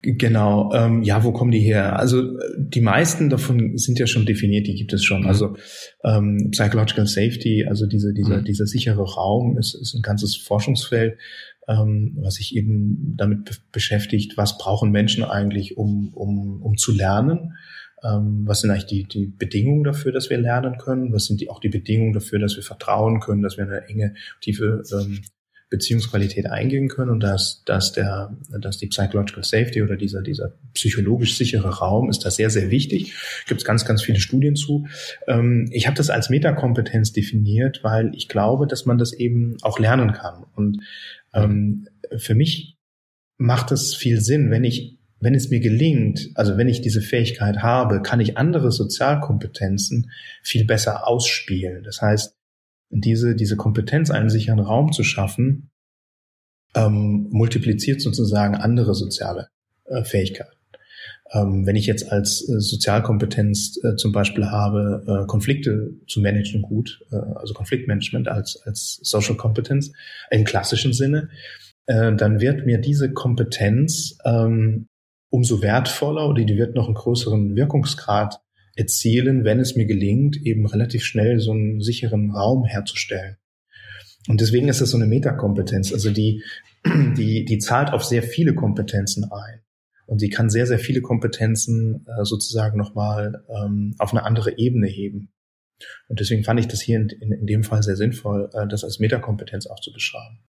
[0.04, 1.98] Genau, ähm, ja, wo kommen die her?
[1.98, 2.24] Also
[2.58, 5.22] die meisten davon sind ja schon definiert, die gibt es schon.
[5.22, 5.28] Mhm.
[5.28, 5.56] Also
[6.04, 8.44] ähm, Psychological Safety, also diese, dieser, mhm.
[8.44, 11.18] dieser sichere Raum ist, ist ein ganzes Forschungsfeld,
[11.68, 17.54] ähm, was sich eben damit beschäftigt, was brauchen Menschen eigentlich, um, um, um zu lernen
[18.04, 21.12] ähm, was sind eigentlich die, die Bedingungen dafür, dass wir lernen können?
[21.12, 24.14] Was sind die, auch die Bedingungen dafür, dass wir vertrauen können, dass wir eine enge,
[24.40, 25.22] tiefe ähm,
[25.70, 31.38] Beziehungsqualität eingehen können und dass, dass der, dass die Psychological Safety oder dieser, dieser psychologisch
[31.38, 33.14] sichere Raum ist da sehr, sehr wichtig.
[33.46, 34.86] Gibt es ganz, ganz viele Studien zu.
[35.26, 39.78] Ähm, ich habe das als Metakompetenz definiert, weil ich glaube, dass man das eben auch
[39.78, 40.44] lernen kann.
[40.54, 40.82] Und
[41.34, 42.78] ähm, für mich
[43.38, 47.62] macht es viel Sinn, wenn ich wenn es mir gelingt, also wenn ich diese Fähigkeit
[47.62, 50.10] habe, kann ich andere Sozialkompetenzen
[50.42, 51.84] viel besser ausspielen.
[51.84, 52.36] Das heißt,
[52.90, 55.70] diese, diese Kompetenz, einen sicheren Raum zu schaffen,
[56.74, 59.48] ähm, multipliziert sozusagen andere soziale
[59.84, 60.56] äh, Fähigkeiten.
[61.32, 66.60] Ähm, wenn ich jetzt als äh, Sozialkompetenz äh, zum Beispiel habe, äh, Konflikte zu managen
[66.62, 69.92] gut, äh, also Konfliktmanagement als, als Social Competence
[70.30, 71.30] im klassischen Sinne,
[71.86, 74.86] äh, dann wird mir diese Kompetenz ähm,
[75.30, 78.40] umso wertvoller oder die wird noch einen größeren Wirkungsgrad
[78.76, 83.36] erzielen, wenn es mir gelingt, eben relativ schnell so einen sicheren Raum herzustellen.
[84.28, 85.92] Und deswegen ist das so eine Metakompetenz.
[85.92, 86.42] Also die,
[87.16, 89.61] die, die zahlt auf sehr viele Kompetenzen ein.
[90.12, 94.86] Und sie kann sehr, sehr viele Kompetenzen äh, sozusagen nochmal ähm, auf eine andere Ebene
[94.86, 95.32] heben.
[96.06, 98.84] Und deswegen fand ich das hier in, in, in dem Fall sehr sinnvoll, äh, das
[98.84, 100.40] als Metakompetenz auch zu beschreiben.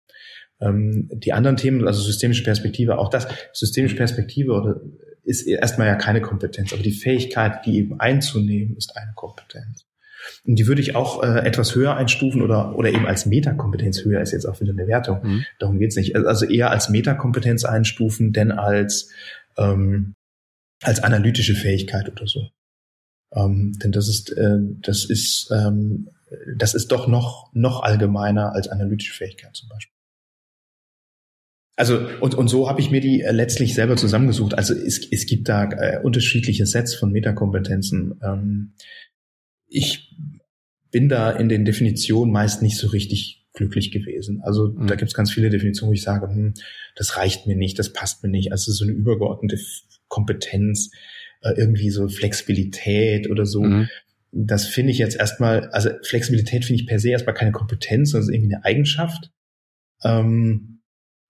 [0.60, 4.82] Ähm, die anderen Themen, also systemische Perspektive, auch das, systemische Perspektive oder
[5.24, 9.86] ist erstmal ja keine Kompetenz, aber die Fähigkeit, die eben einzunehmen, ist eine Kompetenz.
[10.46, 14.22] Und die würde ich auch äh, etwas höher einstufen oder, oder eben als Metakompetenz höher
[14.22, 15.20] ist jetzt auch wieder eine Wertung.
[15.24, 15.46] Mhm.
[15.60, 16.16] Darum geht's nicht.
[16.16, 19.12] Also eher als Metakompetenz einstufen, denn als,
[19.58, 20.16] ähm,
[20.82, 22.50] als analytische Fähigkeit oder so.
[23.36, 26.10] Ähm, denn das ist, äh, das ist, ähm,
[26.58, 29.94] das ist doch noch, noch allgemeiner als analytische Fähigkeit zum Beispiel.
[31.76, 34.54] Also und, und so habe ich mir die äh, letztlich selber zusammengesucht.
[34.56, 38.20] Also es, es gibt da äh, unterschiedliche Sets von Metakompetenzen.
[38.22, 38.74] Ähm,
[39.68, 40.16] ich
[40.92, 44.42] bin da in den Definitionen meist nicht so richtig glücklich gewesen.
[44.42, 44.88] Also mhm.
[44.88, 46.54] da gibt es ganz viele Definitionen, wo ich sage, hm,
[46.96, 48.52] das reicht mir nicht, das passt mir nicht.
[48.52, 49.60] Also so eine übergeordnete
[50.08, 50.92] Kompetenz,
[51.42, 53.64] äh, irgendwie so Flexibilität oder so.
[53.64, 53.90] Mhm.
[54.32, 58.34] das finde ich jetzt erstmal, also Flexibilität finde ich per se erstmal keine Kompetenz, sondern
[58.34, 59.32] irgendwie eine Eigenschaft.
[60.04, 60.80] Ähm,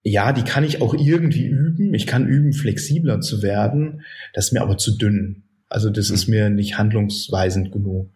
[0.03, 1.93] ja, die kann ich auch irgendwie üben.
[1.93, 4.01] Ich kann üben, flexibler zu werden.
[4.33, 5.43] Das ist mir aber zu dünn.
[5.67, 6.33] Also das ist mhm.
[6.33, 8.11] mir nicht handlungsweisend genug.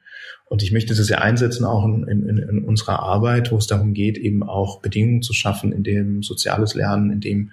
[0.49, 3.93] Und ich möchte das ja einsetzen auch in, in, in unserer Arbeit, wo es darum
[3.93, 7.51] geht, eben auch Bedingungen zu schaffen, in dem soziales Lernen, in dem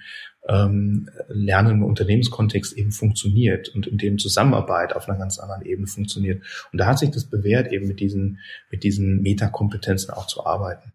[0.48, 5.86] ähm, Lernen im Unternehmenskontext eben funktioniert und in dem Zusammenarbeit auf einer ganz anderen Ebene
[5.86, 6.42] funktioniert.
[6.70, 8.38] Und da hat sich das bewährt, eben mit diesen,
[8.70, 10.93] mit diesen Metakompetenzen auch zu arbeiten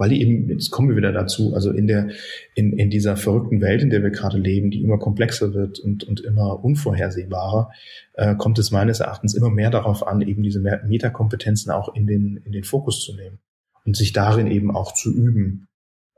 [0.00, 2.08] weil die eben, jetzt kommen wir wieder dazu, also in der,
[2.54, 6.04] in, in dieser verrückten Welt, in der wir gerade leben, die immer komplexer wird und,
[6.04, 7.70] und immer unvorhersehbarer,
[8.14, 12.38] äh, kommt es meines Erachtens immer mehr darauf an, eben diese Metakompetenzen auch in den,
[12.38, 13.40] in den Fokus zu nehmen
[13.84, 15.68] und sich darin eben auch zu üben,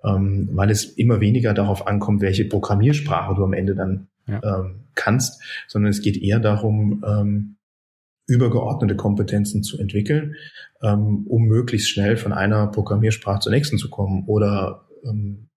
[0.04, 4.60] ähm, weil es immer weniger darauf ankommt, welche Programmiersprache du am Ende dann ja.
[4.60, 7.56] ähm, kannst, sondern es geht eher darum, ähm,
[8.26, 10.34] übergeordnete Kompetenzen zu entwickeln,
[10.82, 15.48] ähm, um möglichst schnell von einer Programmiersprache zur nächsten zu kommen oder ähm,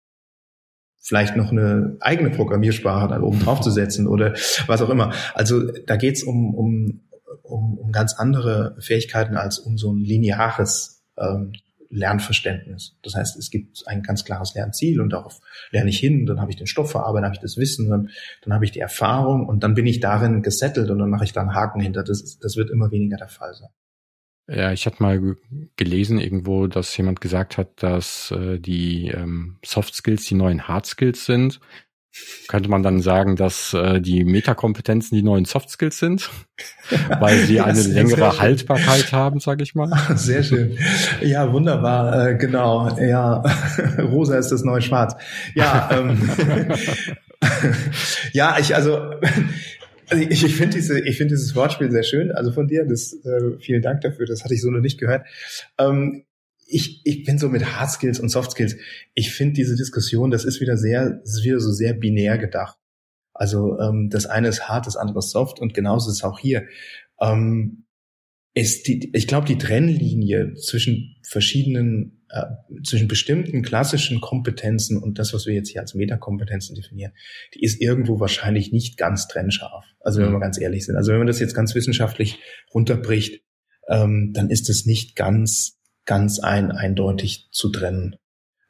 [1.01, 4.33] vielleicht noch eine eigene Programmiersprache dann oben drauf zu setzen oder
[4.67, 5.13] was auch immer.
[5.35, 7.01] Also da geht's um, um,
[7.43, 11.53] um, um ganz andere Fähigkeiten als um so ein lineares ähm,
[11.91, 12.97] Lernverständnis.
[13.03, 16.51] Das heißt, es gibt ein ganz klares Lernziel und darauf lerne ich hin, dann habe
[16.51, 18.11] ich den Stoff verarbeitet, habe ich das Wissen, dann,
[18.43, 21.33] dann habe ich die Erfahrung und dann bin ich darin gesettelt und dann mache ich
[21.33, 22.03] da einen Haken hinter.
[22.03, 23.71] Das, das wird immer weniger der Fall sein.
[24.47, 25.37] Ja, ich hatte mal
[25.77, 30.85] gelesen irgendwo, dass jemand gesagt hat, dass äh, die ähm, Soft Skills die neuen Hard
[30.85, 31.61] Skills sind
[32.49, 36.31] könnte man dann sagen, dass äh, die Metakompetenzen die neuen Soft Skills sind,
[37.21, 39.91] weil sie ja, eine längere Haltbarkeit haben, sage ich mal.
[40.17, 40.79] Sehr schön.
[41.21, 42.29] Ja, wunderbar.
[42.29, 42.97] Äh, genau.
[42.99, 43.43] Ja,
[43.99, 45.17] rosa ist das neue Schwarz.
[45.55, 46.29] Ja, ähm,
[48.33, 48.99] ja, ich also
[50.13, 52.31] ich, ich finde diese, ich finde dieses Wortspiel sehr schön.
[52.33, 54.27] Also von dir, das äh, vielen Dank dafür.
[54.27, 55.27] Das hatte ich so noch nicht gehört.
[55.79, 56.25] Ähm,
[56.67, 58.77] ich, ich bin so mit Hard Skills und Soft Skills.
[59.15, 62.79] Ich finde diese Diskussion, das ist wieder sehr, ist wieder so sehr binär gedacht.
[63.33, 66.39] Also ähm, das eine ist hart, das andere ist soft und genauso ist es auch
[66.39, 66.67] hier.
[67.21, 67.85] Ähm,
[68.57, 72.45] ist die, ich glaube, die Trennlinie zwischen verschiedenen, äh,
[72.85, 77.13] zwischen bestimmten klassischen Kompetenzen und das, was wir jetzt hier als Metakompetenzen definieren,
[77.55, 79.85] die ist irgendwo wahrscheinlich nicht ganz trennscharf.
[80.01, 80.95] Also wenn wir ganz ehrlich sind.
[80.95, 82.39] Also wenn man das jetzt ganz wissenschaftlich
[82.73, 83.43] runterbricht,
[83.89, 88.17] ähm, dann ist es nicht ganz ganz ein, eindeutig zu trennen.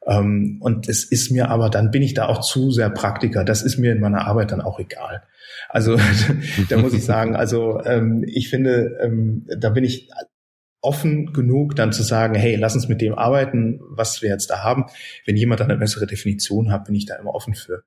[0.07, 3.43] Ähm, und es ist mir aber, dann bin ich da auch zu sehr Praktiker.
[3.43, 5.23] Das ist mir in meiner Arbeit dann auch egal.
[5.69, 5.97] Also
[6.69, 10.09] da muss ich sagen, also ähm, ich finde, ähm, da bin ich
[10.81, 14.63] offen genug, dann zu sagen, hey, lass uns mit dem arbeiten, was wir jetzt da
[14.63, 14.85] haben.
[15.25, 17.83] Wenn jemand eine bessere Definition hat, bin ich da immer offen für.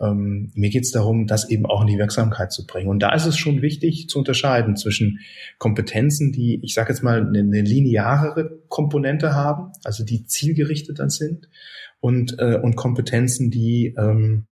[0.00, 2.88] Ähm, mir geht es darum, das eben auch in die Wirksamkeit zu bringen.
[2.88, 5.20] Und da ist es schon wichtig zu unterscheiden zwischen
[5.58, 11.48] Kompetenzen, die, ich sage jetzt mal, eine, eine linearere Komponente haben, also die zielgerichteter sind,
[12.00, 14.46] und, äh, und Kompetenzen, die ähm,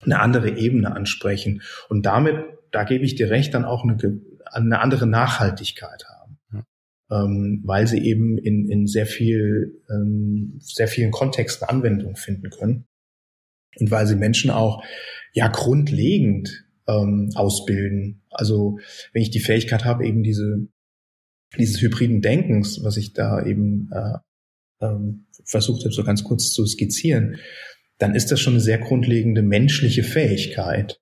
[0.00, 1.60] eine andere Ebene ansprechen.
[1.90, 2.36] Und damit,
[2.70, 3.98] da gebe ich dir recht, dann auch eine,
[4.46, 6.64] eine andere Nachhaltigkeit haben.
[7.10, 12.87] Ähm, weil sie eben in, in sehr viel, ähm, sehr vielen Kontexten Anwendung finden können
[13.78, 14.82] und weil sie Menschen auch
[15.32, 18.22] ja grundlegend ähm, ausbilden.
[18.30, 18.78] Also
[19.12, 20.68] wenn ich die Fähigkeit habe, eben diese
[21.56, 24.18] dieses hybriden Denkens, was ich da eben äh,
[24.84, 27.36] ähm, versucht habe, so ganz kurz zu skizzieren,
[27.98, 31.00] dann ist das schon eine sehr grundlegende menschliche Fähigkeit,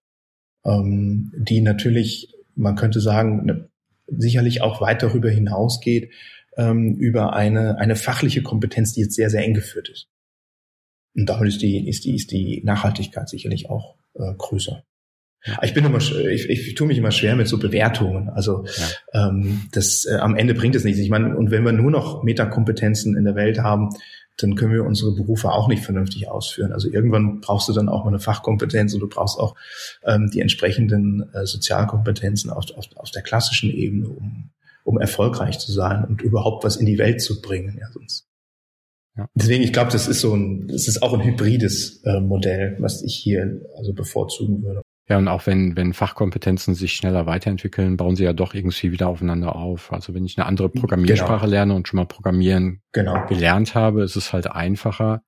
[0.65, 3.69] ähm, die natürlich, man könnte sagen, ne,
[4.07, 6.12] sicherlich auch weit darüber hinausgeht,
[6.57, 10.09] ähm, über eine, eine fachliche Kompetenz, die jetzt sehr, sehr eng geführt ist.
[11.16, 14.83] Und damit ist die, ist die, ist die Nachhaltigkeit sicherlich auch äh, größer.
[15.62, 18.29] Ich bin immer, ich, ich tue mich immer schwer mit so Bewertungen.
[18.31, 18.64] Also
[19.12, 19.29] ja.
[19.29, 21.00] ähm, das äh, am Ende bringt es nichts.
[21.00, 23.90] Ich meine, und wenn wir nur noch Metakompetenzen in der Welt haben,
[24.38, 26.72] dann können wir unsere Berufe auch nicht vernünftig ausführen.
[26.72, 29.55] Also irgendwann brauchst du dann auch mal eine Fachkompetenz und du brauchst auch
[30.05, 34.50] ähm, die entsprechenden äh, Sozialkompetenzen auf, auf, auf der klassischen Ebene, um,
[34.85, 37.79] um erfolgreich zu sein und überhaupt was in die Welt zu bringen.
[37.81, 38.26] Ja, sonst
[39.16, 39.29] ja.
[39.35, 43.02] Deswegen, ich glaube, das ist so ein, das ist auch ein hybrides äh, Modell, was
[43.02, 44.83] ich hier also bevorzugen würde.
[45.09, 49.09] Ja, und auch wenn, wenn Fachkompetenzen sich schneller weiterentwickeln, bauen sie ja doch irgendwie wieder
[49.09, 49.92] aufeinander auf.
[49.92, 51.50] Also wenn ich eine andere Programmiersprache genau.
[51.50, 53.24] lerne und schon mal Programmieren genau.
[53.26, 55.22] gelernt habe, ist es halt einfacher,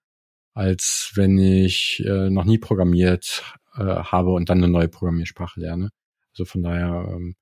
[0.52, 3.44] als wenn ich äh, noch nie programmiert
[3.76, 5.90] äh, habe und dann eine neue Programmiersprache lerne.
[6.32, 7.36] Also von daher ähm,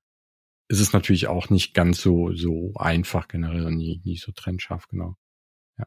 [0.67, 4.87] ist es natürlich auch nicht ganz so, so einfach generell und nie, nie so trennscharf,
[4.87, 5.15] genau.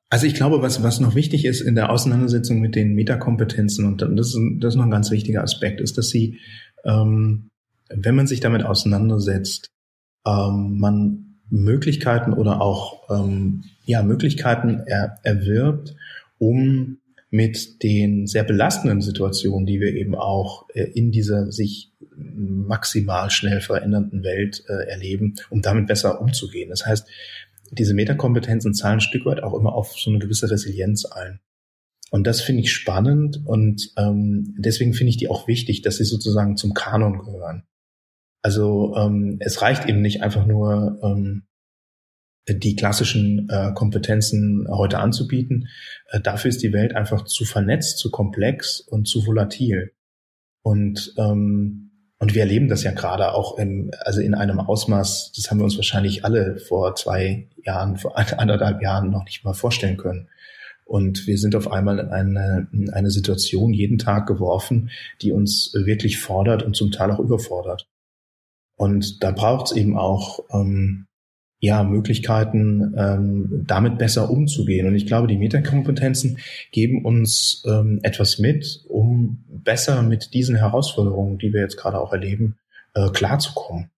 [0.08, 4.02] Also ich glaube, was, was noch wichtig ist in der Auseinandersetzung mit den Metakompetenzen, und
[4.02, 6.38] das ist, das ist noch ein ganz wichtiger Aspekt, ist, dass sie,
[6.84, 7.50] ähm,
[7.88, 9.70] wenn man sich damit auseinandersetzt,
[10.26, 15.96] ähm, man Möglichkeiten oder auch ähm, ja Möglichkeiten er, erwirbt,
[16.38, 16.98] um
[17.30, 23.60] mit den sehr belastenden Situationen, die wir eben auch äh, in dieser sich maximal schnell
[23.60, 26.70] verändernden Welt äh, erleben, um damit besser umzugehen.
[26.70, 27.08] Das heißt,
[27.70, 31.40] diese Metakompetenzen zahlen ein Stück weit auch immer auf so eine gewisse Resilienz ein.
[32.10, 36.04] Und das finde ich spannend und ähm, deswegen finde ich die auch wichtig, dass sie
[36.04, 37.64] sozusagen zum Kanon gehören.
[38.42, 41.44] Also ähm, es reicht eben nicht einfach nur ähm,
[42.48, 45.68] die klassischen äh, Kompetenzen heute anzubieten.
[46.08, 49.92] Äh, dafür ist die Welt einfach zu vernetzt, zu komplex und zu volatil.
[50.62, 51.89] Und ähm,
[52.20, 55.64] und wir erleben das ja gerade auch im, also in einem Ausmaß, das haben wir
[55.64, 60.28] uns wahrscheinlich alle vor zwei Jahren, vor anderthalb Jahren noch nicht mal vorstellen können.
[60.84, 64.90] Und wir sind auf einmal in eine, in eine Situation jeden Tag geworfen,
[65.22, 67.86] die uns wirklich fordert und zum Teil auch überfordert.
[68.76, 71.06] Und da braucht es eben auch ähm,
[71.60, 74.86] ja, Möglichkeiten, ähm, damit besser umzugehen.
[74.86, 76.38] Und ich glaube, die Metakompetenzen
[76.72, 82.14] geben uns ähm, etwas mit, um besser mit diesen Herausforderungen, die wir jetzt gerade auch
[82.14, 82.56] erleben,
[82.94, 83.90] äh, klarzukommen.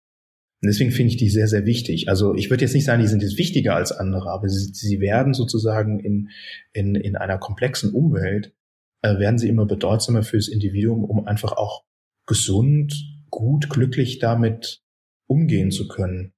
[0.60, 2.08] Und deswegen finde ich die sehr, sehr wichtig.
[2.08, 5.00] Also ich würde jetzt nicht sagen, die sind jetzt wichtiger als andere, aber sie, sie
[5.00, 6.30] werden sozusagen in,
[6.72, 8.52] in, in einer komplexen Umwelt,
[9.02, 11.84] äh, werden sie immer bedeutsamer fürs Individuum, um einfach auch
[12.26, 12.92] gesund,
[13.30, 14.82] gut, glücklich damit
[15.28, 16.31] umgehen zu können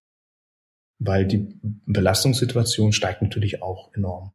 [0.99, 4.33] weil die Belastungssituation steigt natürlich auch enorm.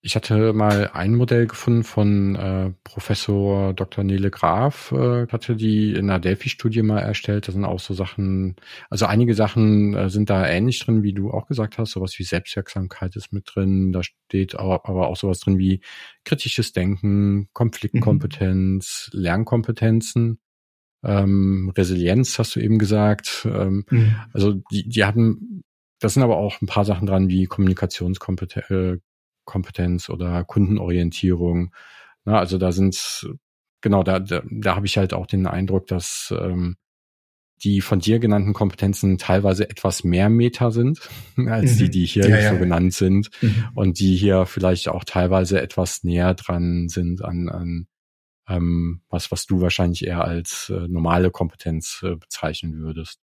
[0.00, 4.04] Ich hatte mal ein Modell gefunden von äh, Professor Dr.
[4.04, 7.48] Nele Graf, äh, hatte die in einer Delphi-Studie mal erstellt.
[7.48, 8.54] Da sind auch so Sachen,
[8.90, 11.90] also einige Sachen äh, sind da ähnlich drin, wie du auch gesagt hast.
[11.90, 13.90] Sowas wie Selbstwirksamkeit ist mit drin.
[13.92, 15.80] Da steht aber, aber auch sowas drin wie
[16.24, 19.20] kritisches Denken, Konfliktkompetenz, mhm.
[19.20, 20.38] Lernkompetenzen.
[21.02, 23.48] Ähm, Resilienz hast du eben gesagt.
[23.50, 24.14] Ähm, mhm.
[24.32, 25.64] Also die, die hatten
[26.00, 31.72] das sind aber auch ein paar Sachen dran wie Kommunikationskompetenz äh, oder Kundenorientierung.
[32.24, 33.26] Na, also da sind
[33.80, 36.76] genau, da, da, da habe ich halt auch den Eindruck, dass ähm,
[37.62, 41.00] die von dir genannten Kompetenzen teilweise etwas mehr Meta sind
[41.46, 41.78] als mhm.
[41.78, 42.52] die, die hier ja, ja.
[42.52, 43.68] so genannt sind mhm.
[43.74, 47.86] und die hier vielleicht auch teilweise etwas näher dran sind an, an
[48.48, 53.20] ähm, was, was du wahrscheinlich eher als äh, normale Kompetenz äh, bezeichnen würdest.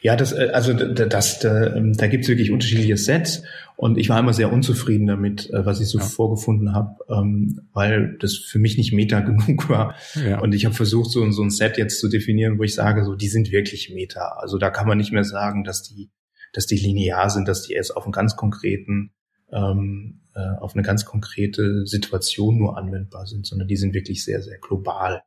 [0.00, 3.42] Ja, das, äh, also das, da, ähm, da gibt es wirklich unterschiedliche Sets
[3.76, 6.04] und ich war immer sehr unzufrieden damit, äh, was ich so ja.
[6.04, 9.96] vorgefunden habe, ähm, weil das für mich nicht Meta genug war.
[10.14, 10.40] Ja.
[10.40, 13.14] Und ich habe versucht, so, so ein Set jetzt zu definieren, wo ich sage, so
[13.16, 14.36] die sind wirklich Meta.
[14.38, 16.10] Also da kann man nicht mehr sagen, dass die,
[16.52, 19.12] dass die linear sind, dass die erst auf einen ganz konkreten,
[19.50, 24.40] ähm, äh, auf eine ganz konkrete Situation nur anwendbar sind, sondern die sind wirklich sehr,
[24.40, 25.22] sehr global.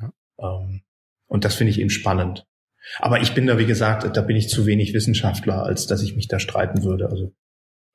[0.00, 0.12] Ja.
[0.40, 0.82] Ähm,
[1.28, 2.46] und das finde ich eben spannend.
[2.98, 6.16] Aber ich bin da, wie gesagt, da bin ich zu wenig Wissenschaftler, als dass ich
[6.16, 7.08] mich da streiten würde.
[7.08, 7.32] Also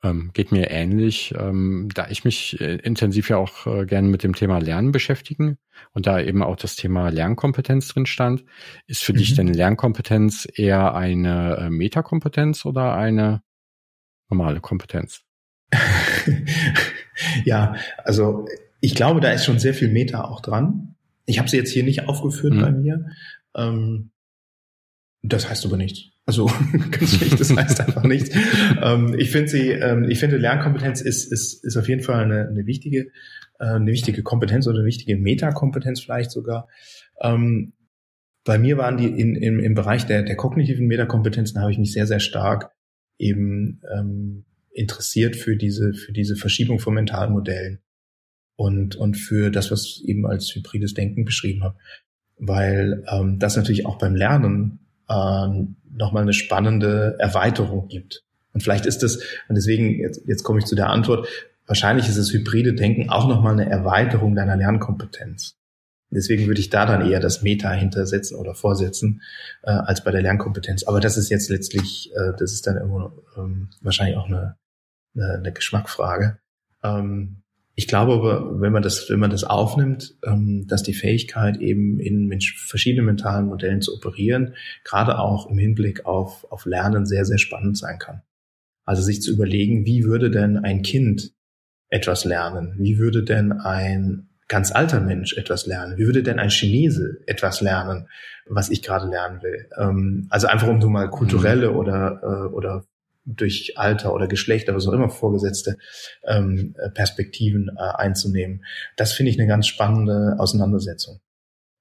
[0.04, 4.23] ähm, geht mir ähnlich, ähm, da ich mich äh, intensiv ja auch äh, gerne mit
[4.23, 5.58] dem Thema Lernen beschäftigen
[5.93, 8.43] und da eben auch das Thema Lernkompetenz drin stand.
[8.88, 9.17] Ist für mhm.
[9.17, 13.43] dich denn Lernkompetenz eher eine äh, Metakompetenz oder eine
[14.30, 15.21] normale Kompetenz?
[17.45, 18.47] ja, also
[18.80, 20.95] ich glaube, da ist schon sehr viel Meta auch dran.
[21.25, 22.62] Ich habe sie jetzt hier nicht aufgeführt mhm.
[22.62, 23.06] bei mir.
[23.56, 24.12] Ähm,
[25.24, 26.10] das heißt aber nichts.
[26.26, 26.46] Also
[26.92, 28.36] ganz schlicht, das heißt einfach nichts.
[28.82, 32.48] Ähm, ich finde sie, ähm, ich finde Lernkompetenz ist, ist, ist auf jeden Fall eine,
[32.48, 33.12] eine wichtige,
[33.60, 36.68] äh, eine wichtige Kompetenz oder eine wichtige Metakompetenz vielleicht sogar.
[37.22, 37.74] Ähm,
[38.44, 41.94] bei mir waren die in, im, im Bereich der, der kognitiven Metakompetenzen habe ich mich
[41.94, 42.72] sehr, sehr stark
[43.20, 47.80] eben ähm, interessiert für diese, für diese Verschiebung von mentalen Modellen
[48.56, 51.78] und, und für das, was ich eben als hybrides Denken beschrieben habe.
[52.38, 54.81] Weil ähm, das natürlich auch beim Lernen
[55.12, 58.24] äh, nochmal eine spannende Erweiterung gibt.
[58.54, 61.28] Und vielleicht ist das, und deswegen, jetzt, jetzt komme ich zu der Antwort,
[61.67, 65.58] wahrscheinlich ist das hybride Denken auch nochmal eine Erweiterung deiner Lernkompetenz.
[66.10, 69.21] Deswegen würde ich da dann eher das Meta hintersetzen oder vorsetzen,
[69.63, 70.84] äh, als bei der Lernkompetenz.
[70.84, 74.58] Aber das ist jetzt letztlich, äh, das ist dann immer ähm, wahrscheinlich auch eine,
[75.15, 76.38] eine, eine Geschmackfrage.
[76.84, 77.40] Ähm,
[77.82, 82.00] ich glaube aber, wenn man das, wenn man das aufnimmt, ähm, dass die Fähigkeit eben
[82.00, 84.54] in verschiedenen mentalen Modellen zu operieren,
[84.84, 88.21] gerade auch im Hinblick auf, auf Lernen sehr, sehr spannend sein kann.
[88.86, 91.34] Also sich zu überlegen, wie würde denn ein Kind
[91.90, 92.75] etwas lernen?
[92.77, 95.98] Wie würde denn ein ganz alter Mensch etwas lernen?
[95.98, 98.10] Wie würde denn ein Chinese etwas lernen,
[98.46, 99.67] was ich gerade lernen will?
[99.75, 101.77] Ähm, also einfach um so mal kulturelle mhm.
[101.77, 102.86] oder, äh, oder
[103.26, 105.78] durch Alter oder Geschlecht, aber so immer vorgesetzte
[106.26, 108.65] ähm, Perspektiven äh, einzunehmen.
[108.98, 111.22] Das finde ich eine ganz spannende Auseinandersetzung.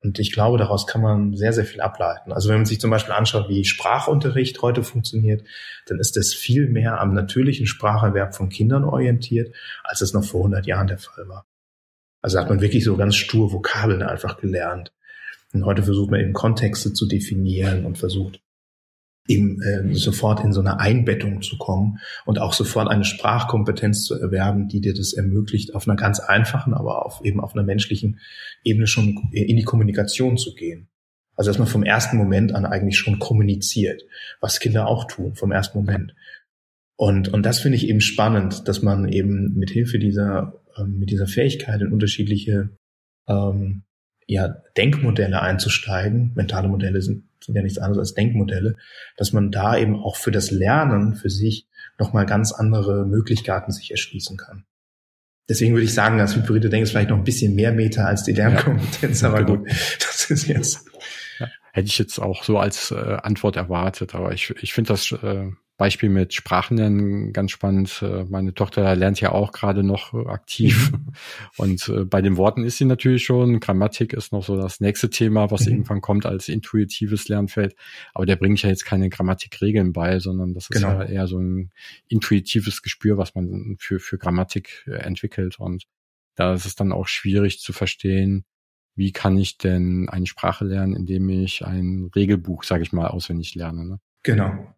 [0.02, 2.32] Und ich glaube, daraus kann man sehr, sehr viel ableiten.
[2.32, 5.46] Also wenn man sich zum Beispiel anschaut, wie Sprachunterricht heute funktioniert,
[5.86, 10.40] dann ist es viel mehr am natürlichen Spracherwerb von Kindern orientiert, als es noch vor
[10.40, 11.46] 100 Jahren der Fall war.
[12.22, 14.92] Also hat man wirklich so ganz stur Vokabeln einfach gelernt.
[15.52, 18.40] Und heute versucht man eben Kontexte zu definieren und versucht
[19.28, 24.14] eben äh, sofort in so eine Einbettung zu kommen und auch sofort eine Sprachkompetenz zu
[24.14, 28.18] erwerben, die dir das ermöglicht, auf einer ganz einfachen, aber auf eben auf einer menschlichen
[28.64, 30.88] Ebene schon in die Kommunikation zu gehen.
[31.36, 34.02] Also dass man vom ersten Moment an eigentlich schon kommuniziert,
[34.40, 36.14] was Kinder auch tun, vom ersten Moment.
[36.96, 41.10] Und, und das finde ich eben spannend, dass man eben mit Hilfe dieser, ähm, mit
[41.10, 42.76] dieser Fähigkeit in unterschiedliche
[43.26, 43.84] ähm,
[44.30, 46.32] ja, Denkmodelle einzusteigen.
[46.36, 48.76] Mentale Modelle sind, sind ja nichts anderes als Denkmodelle,
[49.16, 51.66] dass man da eben auch für das Lernen für sich
[51.98, 54.64] nochmal ganz andere Möglichkeiten sich erschließen kann.
[55.48, 58.22] Deswegen würde ich sagen, das hybride Denken ist vielleicht noch ein bisschen mehr Meta als
[58.22, 59.58] die Lernkompetenz, ja, aber genau.
[59.58, 59.68] gut,
[59.98, 60.88] das ist jetzt.
[61.40, 65.10] Ja, hätte ich jetzt auch so als äh, Antwort erwartet, aber ich, ich finde das
[65.10, 65.50] äh,
[65.80, 68.02] Beispiel mit Sprachenlernen ganz spannend.
[68.02, 70.92] Äh, meine Tochter lernt ja auch gerade noch äh, aktiv.
[70.92, 71.14] Mhm.
[71.56, 73.60] Und äh, bei den Worten ist sie natürlich schon.
[73.60, 75.72] Grammatik ist noch so das nächste Thema, was mhm.
[75.72, 77.76] irgendwann kommt als intuitives Lernfeld.
[78.12, 81.00] Aber der bringt ja jetzt keine Grammatikregeln bei, sondern das ist genau.
[81.00, 81.70] ja eher so ein
[82.08, 85.58] intuitives Gespür, was man für, für Grammatik entwickelt.
[85.58, 85.84] Und
[86.34, 88.44] da ist es dann auch schwierig zu verstehen,
[88.96, 93.54] wie kann ich denn eine Sprache lernen, indem ich ein Regelbuch, sage ich mal, auswendig
[93.54, 93.86] lerne.
[93.86, 94.00] Ne?
[94.24, 94.74] Genau.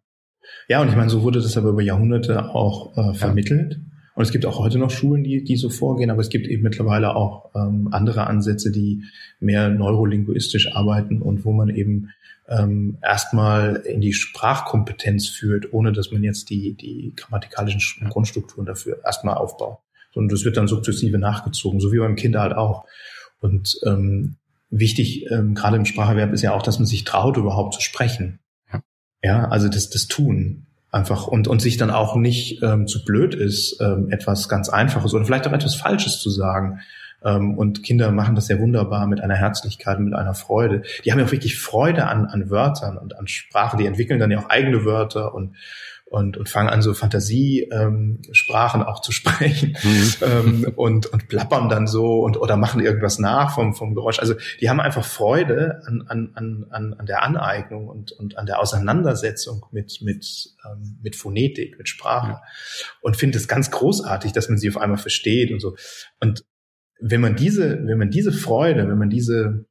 [0.67, 3.73] Ja, und ich meine, so wurde das aber über Jahrhunderte auch äh, vermittelt.
[3.73, 3.79] Ja.
[4.15, 6.61] Und es gibt auch heute noch Schulen, die, die so vorgehen, aber es gibt eben
[6.61, 9.03] mittlerweile auch ähm, andere Ansätze, die
[9.39, 12.09] mehr neurolinguistisch arbeiten und wo man eben
[12.47, 18.99] ähm, erstmal in die Sprachkompetenz führt, ohne dass man jetzt die, die grammatikalischen Grundstrukturen dafür
[19.03, 19.79] erstmal aufbaut.
[20.13, 22.85] Und das wird dann sukzessive nachgezogen, so wie beim Kind halt auch.
[23.39, 24.35] Und ähm,
[24.69, 28.39] wichtig, ähm, gerade im Spracherwerb, ist ja auch, dass man sich traut, überhaupt zu sprechen.
[29.23, 33.33] Ja, also das, das Tun einfach und, und sich dann auch nicht ähm, zu blöd
[33.33, 36.81] ist, ähm, etwas ganz Einfaches oder vielleicht auch etwas Falsches zu sagen.
[37.23, 40.83] Ähm, und Kinder machen das ja wunderbar mit einer Herzlichkeit, mit einer Freude.
[41.03, 43.77] Die haben ja auch wirklich Freude an, an Wörtern und an Sprache.
[43.77, 45.55] Die entwickeln dann ja auch eigene Wörter und
[46.13, 50.13] und, und fangen an, so Fantasiesprachen ähm, auch zu sprechen mhm.
[50.21, 54.19] ähm, und, und plappern dann so und oder machen irgendwas nach vom, vom Geräusch.
[54.19, 58.59] Also die haben einfach Freude an, an, an, an der Aneignung und, und an der
[58.59, 62.33] Auseinandersetzung mit, mit, ähm, mit Phonetik, mit Sprache.
[62.33, 62.41] Ja.
[63.01, 65.75] Und finde es ganz großartig, dass man sie auf einmal versteht und so.
[66.19, 66.45] Und
[67.01, 69.65] wenn man diese, wenn man diese Freude, wenn man diese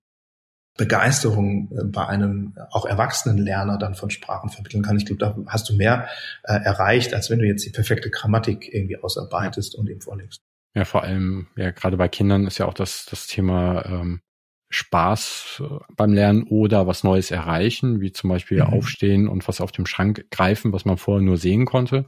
[0.76, 4.96] Begeisterung äh, bei einem auch erwachsenen Lerner dann von Sprachen vermitteln kann.
[4.96, 6.08] Ich glaube, da hast du mehr
[6.44, 10.40] äh, erreicht, als wenn du jetzt die perfekte Grammatik irgendwie ausarbeitest und ihm vorlegst.
[10.74, 14.22] Ja, vor allem, ja, gerade bei Kindern ist ja auch das, das Thema ähm,
[14.70, 18.72] Spaß äh, beim Lernen oder was Neues erreichen, wie zum Beispiel mhm.
[18.72, 22.06] aufstehen und was auf dem Schrank greifen, was man vorher nur sehen konnte.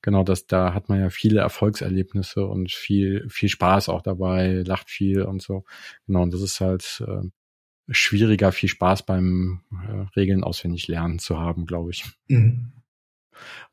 [0.00, 4.88] Genau, das, da hat man ja viele Erfolgserlebnisse und viel, viel Spaß auch dabei, lacht
[4.88, 5.64] viel und so.
[6.06, 7.28] Genau, und das ist halt äh,
[7.88, 12.04] schwieriger, viel Spaß beim äh, Regeln auswendig lernen zu haben, glaube ich.
[12.28, 12.72] Mhm.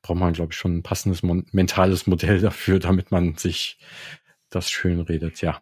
[0.01, 3.79] Braucht man, glaube ich, schon ein passendes mentales Modell dafür, damit man sich
[4.49, 5.61] das schön redet, ja.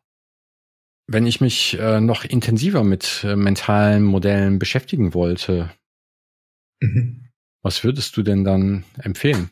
[1.08, 5.72] Wenn ich mich äh, noch intensiver mit äh, mentalen Modellen beschäftigen wollte,
[6.82, 7.30] mhm.
[7.62, 9.50] was würdest du denn dann empfehlen?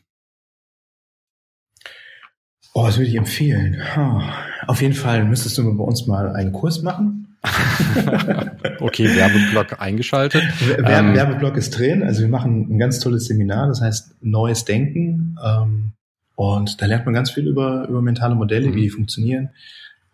[2.74, 3.82] Oh, was würde ich empfehlen?
[3.96, 4.22] Oh,
[4.66, 7.31] auf jeden Fall müsstest du bei uns mal einen Kurs machen
[8.80, 10.42] okay, Werbeblock eingeschaltet.
[10.66, 12.02] Werbe, ähm, Werbeblock ist drin.
[12.02, 15.36] Also wir machen ein ganz tolles Seminar, das heißt Neues Denken.
[15.44, 15.92] Ähm,
[16.36, 18.74] und da lernt man ganz viel über, über mentale Modelle, mhm.
[18.74, 19.50] wie die funktionieren.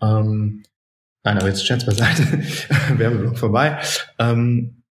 [0.01, 0.63] Ähm,
[1.23, 2.23] nein, aber jetzt Scherz beiseite.
[2.97, 3.79] Werbeblock vorbei.
[4.19, 4.83] Ähm,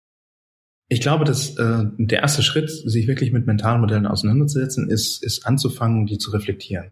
[0.90, 5.46] ich glaube, dass äh, der erste Schritt, sich wirklich mit mentalen Modellen auseinanderzusetzen, ist, ist
[5.46, 6.92] anzufangen, die zu reflektieren.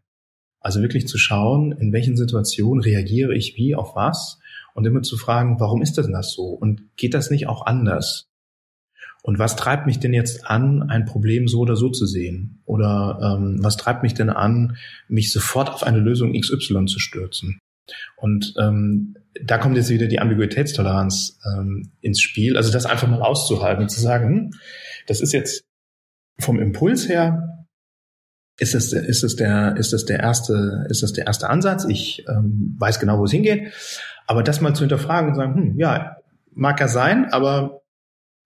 [0.59, 4.39] Also wirklich zu schauen, in welchen Situationen reagiere ich wie auf was
[4.75, 6.49] und immer zu fragen, warum ist denn das so?
[6.49, 8.27] Und geht das nicht auch anders?
[9.23, 12.61] Und was treibt mich denn jetzt an, ein Problem so oder so zu sehen?
[12.65, 17.57] Oder ähm, was treibt mich denn an, mich sofort auf eine Lösung XY zu stürzen?
[18.17, 22.57] Und ähm, da kommt jetzt wieder die Ambiguitätstoleranz ähm, ins Spiel.
[22.57, 24.51] Also das einfach mal auszuhalten und zu sagen, hm,
[25.07, 25.63] das ist jetzt
[26.37, 27.65] vom Impuls her,
[28.57, 31.85] ist es, ist es der, ist es der erste, ist es der erste Ansatz?
[31.89, 33.73] Ich ähm, weiß genau, wo es hingeht.
[34.27, 36.17] Aber das mal zu hinterfragen und sagen, hm, ja,
[36.51, 37.81] mag ja sein, aber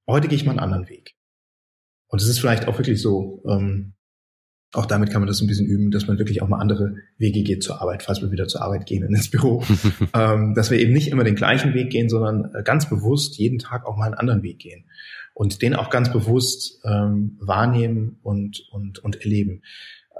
[0.07, 1.15] heute gehe ich mal einen anderen Weg.
[2.07, 3.93] Und es ist vielleicht auch wirklich so, ähm,
[4.73, 7.41] Auch damit kann man das ein bisschen üben, dass man wirklich auch mal andere Wege
[7.41, 9.63] geht zur Arbeit, falls wir wieder zur Arbeit gehen und ins Büro.
[10.13, 13.57] ähm, dass wir eben nicht immer den gleichen Weg gehen, sondern äh, ganz bewusst jeden
[13.57, 14.85] Tag auch mal einen anderen Weg gehen.
[15.33, 19.63] Und den auch ganz bewusst ähm, wahrnehmen und, und, und erleben.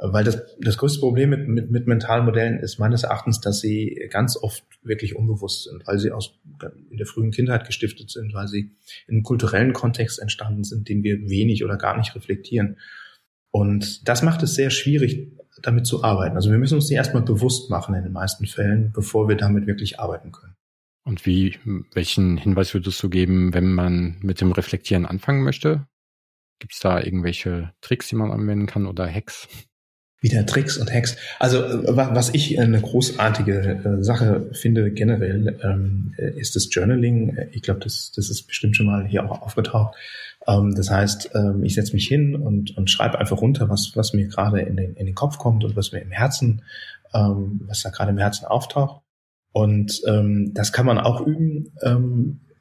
[0.02, 4.08] Weil das, das größte Problem mit, mit, mit mentalen Modellen ist meines Erachtens, dass sie
[4.10, 6.40] ganz oft wirklich unbewusst sind, weil sie aus
[6.90, 8.72] in der frühen Kindheit gestiftet sind, weil sie
[9.08, 12.78] in einem kulturellen Kontext entstanden sind, den wir wenig oder gar nicht reflektieren.
[13.52, 16.38] Und das macht es sehr schwierig, damit zu arbeiten.
[16.38, 19.68] Also wir müssen uns die erstmal bewusst machen in den meisten Fällen, bevor wir damit
[19.68, 20.56] wirklich arbeiten können.
[21.04, 21.58] Und wie,
[21.94, 25.88] welchen Hinweis würdest du geben, wenn man mit dem Reflektieren anfangen möchte?
[26.60, 29.48] Gibt es da irgendwelche Tricks, die man anwenden kann oder Hacks?
[30.22, 31.16] Wieder Tricks und Hacks.
[31.40, 37.38] Also äh, was ich eine großartige äh, Sache finde generell, ähm, ist das Journaling.
[37.52, 39.96] Ich glaube, das, das ist bestimmt schon mal hier auch aufgetaucht.
[40.46, 44.14] Ähm, das heißt, ähm, ich setze mich hin und, und schreibe einfach runter, was, was
[44.14, 46.64] mir gerade in den, in den Kopf kommt und was mir im Herzen,
[47.12, 49.02] was da gerade im Herzen auftaucht.
[49.52, 51.72] Und das kann man auch üben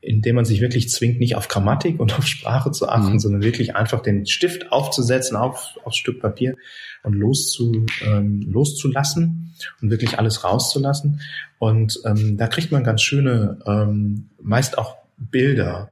[0.01, 3.19] indem man sich wirklich zwingt, nicht auf Grammatik und auf Sprache zu achten, mhm.
[3.19, 6.57] sondern wirklich einfach den Stift aufzusetzen auf, aufs Stück Papier
[7.03, 11.21] und loszu, ähm, loszulassen und wirklich alles rauszulassen.
[11.59, 15.91] Und ähm, da kriegt man ganz schöne, ähm, meist auch Bilder.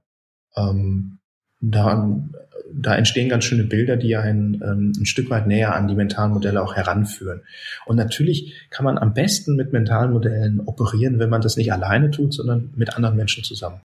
[0.57, 1.18] Ähm,
[1.61, 2.16] da,
[2.72, 6.32] da entstehen ganz schöne Bilder, die einen ähm, ein Stück weit näher an die mentalen
[6.32, 7.40] Modelle auch heranführen.
[7.86, 12.12] Und natürlich kann man am besten mit mentalen Modellen operieren, wenn man das nicht alleine
[12.12, 13.80] tut, sondern mit anderen Menschen zusammen.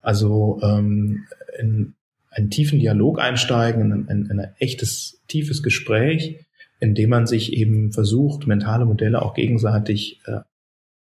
[0.00, 1.26] Also ähm,
[1.58, 1.94] in
[2.30, 6.44] einen tiefen Dialog einsteigen, in ein, in ein echtes, tiefes Gespräch,
[6.80, 10.40] in dem man sich eben versucht, mentale Modelle auch gegenseitig äh,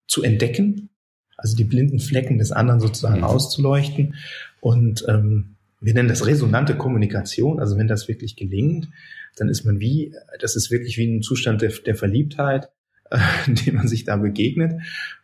[0.07, 0.89] zu entdecken,
[1.37, 3.25] also die blinden Flecken des anderen sozusagen mhm.
[3.25, 4.15] auszuleuchten.
[4.61, 7.61] Und ähm, wir nennen das resonante Kommunikation.
[7.61, 8.89] Also wenn das wirklich gelingt,
[9.37, 12.71] dann ist man wie, das ist wirklich wie ein Zustand der, der Verliebtheit,
[13.11, 14.81] äh, in dem man sich da begegnet.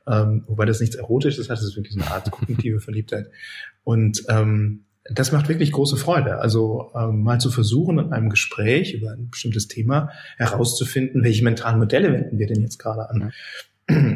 [0.07, 3.30] Ähm, wobei das nichts Erotisches hat, das ist wirklich eine Art kognitive Verliebtheit.
[3.85, 6.39] Und ähm, das macht wirklich große Freude.
[6.39, 11.78] Also ähm, mal zu versuchen, in einem Gespräch über ein bestimmtes Thema herauszufinden, welche mentalen
[11.78, 13.33] Modelle wenden wir denn jetzt gerade an.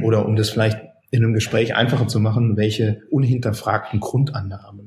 [0.02, 0.78] Oder um das vielleicht
[1.10, 4.85] in einem Gespräch einfacher zu machen, welche unhinterfragten Grundannahmen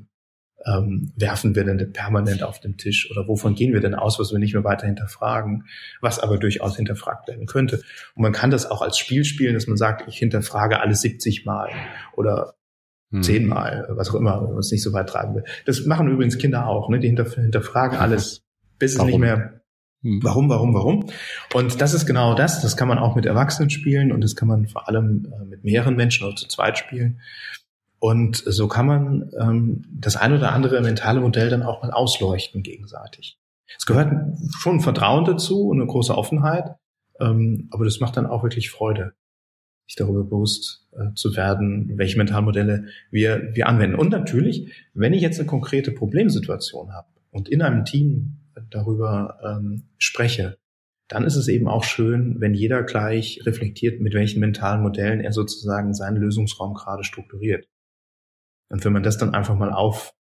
[0.66, 4.32] ähm, werfen wir denn permanent auf den Tisch oder wovon gehen wir denn aus, was
[4.32, 5.66] wir nicht mehr weiter hinterfragen,
[6.01, 7.82] was aber durchaus hinterfragt werden könnte.
[8.16, 11.45] Und man kann das auch als Spiel spielen, dass man sagt, ich hinterfrage alle 70
[11.45, 11.70] Mal
[12.16, 12.55] oder
[13.12, 13.24] hm.
[13.24, 15.43] zehnmal, was auch immer, wenn man es nicht so weit treiben will.
[15.66, 16.99] Das machen übrigens Kinder auch, ne?
[16.99, 18.43] Die hinterfragen alles,
[18.78, 19.60] bis es nicht mehr
[20.01, 20.22] hm.
[20.24, 21.10] Warum, warum, warum?
[21.53, 22.62] Und das ist genau das.
[22.62, 25.66] Das kann man auch mit Erwachsenen spielen und das kann man vor allem äh, mit
[25.66, 27.20] mehreren Menschen oder zu zweit spielen.
[28.00, 32.64] Und so kann man ähm, das ein oder andere mentale Modell dann auch mal ausleuchten
[32.64, 33.38] gegenseitig.
[33.78, 34.14] Es gehört
[34.58, 36.76] schon Vertrauen dazu und eine große Offenheit,
[37.20, 39.14] ähm, aber das macht dann auch wirklich Freude,
[39.86, 43.95] sich darüber bewusst äh, zu werden, welche Mentalmodelle wir, wir anwenden.
[43.95, 48.38] Und natürlich, wenn ich jetzt eine konkrete Problemsituation habe und in einem Team
[48.70, 50.58] darüber ähm, spreche,
[51.10, 55.34] dann ist es eben auch schön, wenn jeder gleich reflektiert, mit welchen mentalen Modellen er
[55.34, 57.68] sozusagen seinen Lösungsraum gerade strukturiert.
[58.70, 60.13] Und wenn man das dann einfach mal auf,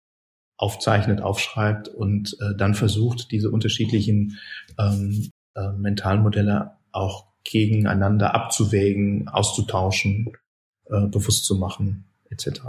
[0.57, 4.37] aufzeichnet, aufschreibt und äh, dann versucht, diese unterschiedlichen
[4.77, 10.33] ähm, äh, mentalen Modelle auch gegeneinander abzuwägen, auszutauschen,
[10.85, 12.61] äh, bewusst zu machen, etc.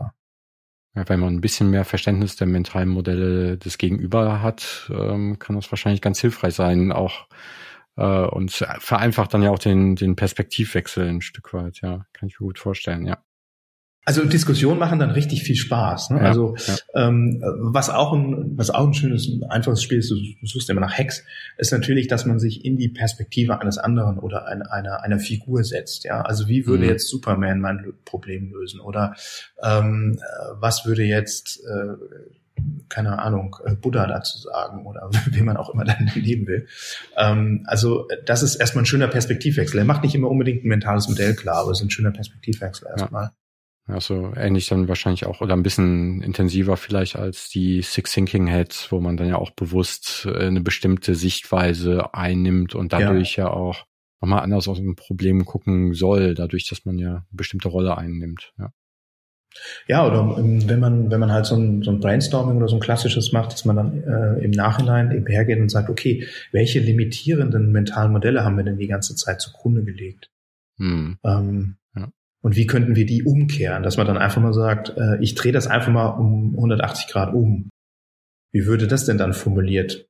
[0.95, 5.57] Ja, wenn man ein bisschen mehr Verständnis der mentalen Modelle des Gegenüber hat, ähm, kann
[5.57, 7.29] das wahrscheinlich ganz hilfreich sein, auch
[7.97, 12.41] äh, und vereinfacht dann ja auch den, den Perspektivwechsel ein Stück weit, ja, kann ich
[12.41, 13.19] mir gut vorstellen, ja.
[14.11, 16.11] Also Diskussionen machen dann richtig viel Spaß.
[16.11, 16.17] Ne?
[16.17, 16.77] Ja, also ja.
[17.07, 20.81] Ähm, was auch ein was auch ein schönes, ein einfaches Spiel ist, du, suchst immer
[20.81, 21.23] nach Hacks,
[21.59, 25.63] ist natürlich, dass man sich in die Perspektive eines anderen oder ein, einer einer Figur
[25.63, 26.03] setzt.
[26.03, 26.91] Ja, also wie würde mhm.
[26.91, 29.15] jetzt Superman mein Problem lösen oder
[29.63, 30.19] ähm,
[30.59, 31.95] was würde jetzt äh,
[32.89, 36.67] keine Ahnung, äh, Buddha dazu sagen oder wie man auch immer dann leben will.
[37.17, 39.79] Ähm, also das ist erstmal ein schöner Perspektivwechsel.
[39.79, 42.89] Er macht nicht immer unbedingt ein mentales Modell klar, aber es ist ein schöner Perspektivwechsel
[42.89, 43.27] erstmal.
[43.27, 43.33] Ja.
[43.87, 48.93] Also ähnlich dann wahrscheinlich auch oder ein bisschen intensiver vielleicht als die Six Thinking Heads,
[48.93, 53.51] wo man dann ja auch bewusst äh, eine bestimmte Sichtweise einnimmt und dadurch ja, ja
[53.51, 53.87] auch
[54.21, 58.53] nochmal anders aus dem Problem gucken soll, dadurch, dass man ja eine bestimmte Rolle einnimmt.
[58.59, 58.73] Ja.
[59.89, 62.81] Ja, oder wenn man, wenn man halt so ein, so ein Brainstorming oder so ein
[62.81, 67.73] klassisches macht, dass man dann äh, im Nachhinein eben hergeht und sagt, okay, welche limitierenden
[67.73, 70.31] mentalen Modelle haben wir denn die ganze Zeit zugrunde gelegt?
[70.79, 71.19] Hm.
[71.25, 71.77] Ähm,
[72.43, 75.53] und wie könnten wir die umkehren, dass man dann einfach mal sagt, äh, ich drehe
[75.53, 77.71] das einfach mal um 180 Grad um.
[78.53, 80.07] Wie würde das denn dann formuliert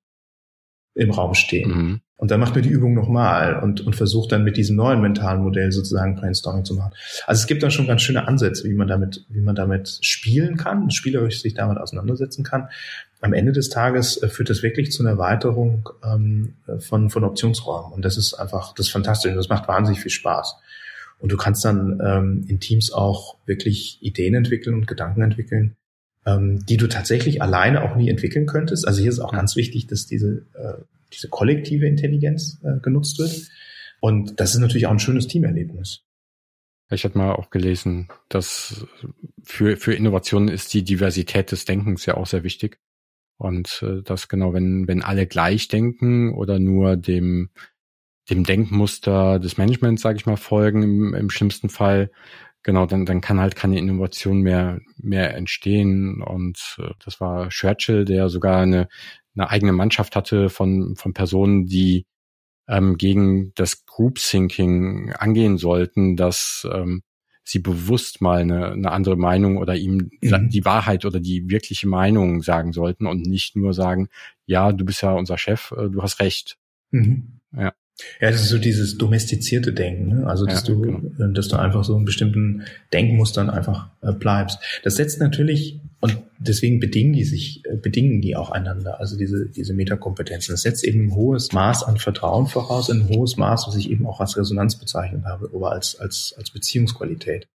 [0.94, 1.70] im Raum stehen?
[1.70, 2.00] Mhm.
[2.16, 5.42] Und dann macht man die Übung nochmal und, und versucht dann mit diesem neuen mentalen
[5.42, 6.92] Modell sozusagen Brainstorming zu machen.
[7.26, 10.58] Also es gibt dann schon ganz schöne Ansätze, wie man damit, wie man damit spielen
[10.58, 12.68] kann, spielerisch sich damit auseinandersetzen kann.
[13.22, 17.92] Am Ende des Tages äh, führt das wirklich zu einer Erweiterung ähm, von, von Optionsräumen.
[17.92, 19.34] Und das ist einfach, das ist fantastisch.
[19.34, 20.56] Das macht wahnsinnig viel Spaß.
[21.20, 25.76] Und du kannst dann ähm, in Teams auch wirklich Ideen entwickeln und Gedanken entwickeln,
[26.26, 28.88] ähm, die du tatsächlich alleine auch nie entwickeln könntest.
[28.88, 33.48] Also hier ist auch ganz wichtig, dass diese äh, diese kollektive Intelligenz äh, genutzt wird.
[34.00, 36.02] Und das ist natürlich auch ein schönes Teamerlebnis.
[36.90, 38.86] Ich hatte mal auch gelesen, dass
[39.42, 42.78] für, für Innovationen ist die Diversität des Denkens ja auch sehr wichtig.
[43.36, 47.50] Und äh, dass genau, wenn, wenn alle gleich denken oder nur dem,
[48.30, 52.10] dem Denkmuster des Managements, sage ich mal, folgen, im, im schlimmsten Fall,
[52.62, 56.22] genau, dann, dann kann halt keine Innovation mehr, mehr entstehen.
[56.22, 58.88] Und äh, das war Churchill, der sogar eine,
[59.34, 62.06] eine eigene Mannschaft hatte von, von Personen, die
[62.68, 67.02] ähm, gegen das Group Thinking angehen sollten, dass ähm,
[67.42, 70.50] sie bewusst mal eine, eine andere Meinung oder ihm mhm.
[70.50, 74.08] die Wahrheit oder die wirkliche Meinung sagen sollten und nicht nur sagen,
[74.46, 76.58] ja, du bist ja unser Chef, äh, du hast recht.
[76.90, 77.40] Mhm.
[77.56, 77.72] Ja.
[78.20, 80.26] Ja, das ist so dieses domestizierte Denken, ne?
[80.26, 81.30] also dass ja, du, genau.
[81.30, 84.58] Äh, dass du einfach so in bestimmten Denkmustern einfach äh, bleibst.
[84.82, 89.00] Das setzt natürlich und deswegen bedingen die sich, äh, bedingen die auch einander.
[89.00, 90.52] Also diese diese Metakompetenzen.
[90.52, 94.06] Das setzt eben ein hohes Maß an Vertrauen voraus, ein hohes Maß, was ich eben
[94.06, 97.48] auch als Resonanz bezeichnet habe, aber als als als Beziehungsqualität.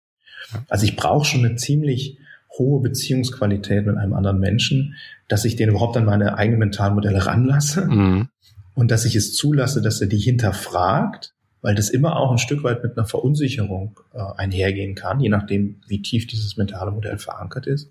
[0.68, 2.18] Also ich brauche schon eine ziemlich
[2.59, 4.95] hohe Beziehungsqualität mit einem anderen Menschen,
[5.26, 7.86] dass ich den überhaupt an meine eigenen Mentalmodelle ranlasse.
[7.86, 8.28] Mhm
[8.75, 12.62] und dass ich es zulasse, dass er die hinterfragt, weil das immer auch ein Stück
[12.62, 17.66] weit mit einer Verunsicherung äh, einhergehen kann, je nachdem, wie tief dieses mentale Modell verankert
[17.66, 17.91] ist.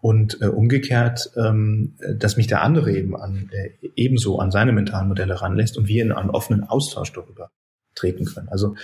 [0.00, 5.08] Und äh, umgekehrt, ähm, dass mich der andere eben an, äh, ebenso an seine mentalen
[5.08, 7.50] Modelle ranlässt und wir in einen offenen Austausch darüber
[7.96, 8.48] treten können.
[8.48, 8.76] Also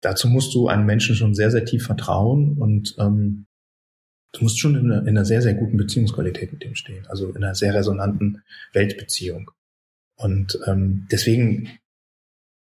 [0.00, 3.46] dazu musst du einem Menschen schon sehr, sehr tief vertrauen und ähm,
[4.32, 7.28] du musst schon in einer, in einer sehr, sehr guten Beziehungsqualität mit dem stehen, also
[7.28, 8.42] in einer sehr resonanten
[8.72, 9.50] Weltbeziehung.
[10.16, 11.78] Und ähm, deswegen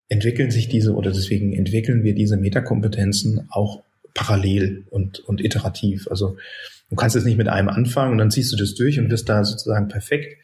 [0.07, 3.83] entwickeln sich diese oder deswegen entwickeln wir diese Metakompetenzen auch
[4.13, 6.07] parallel und, und iterativ.
[6.09, 6.37] Also
[6.89, 9.29] du kannst jetzt nicht mit einem anfangen und dann ziehst du das durch und wirst
[9.29, 10.35] da sozusagen perfekt,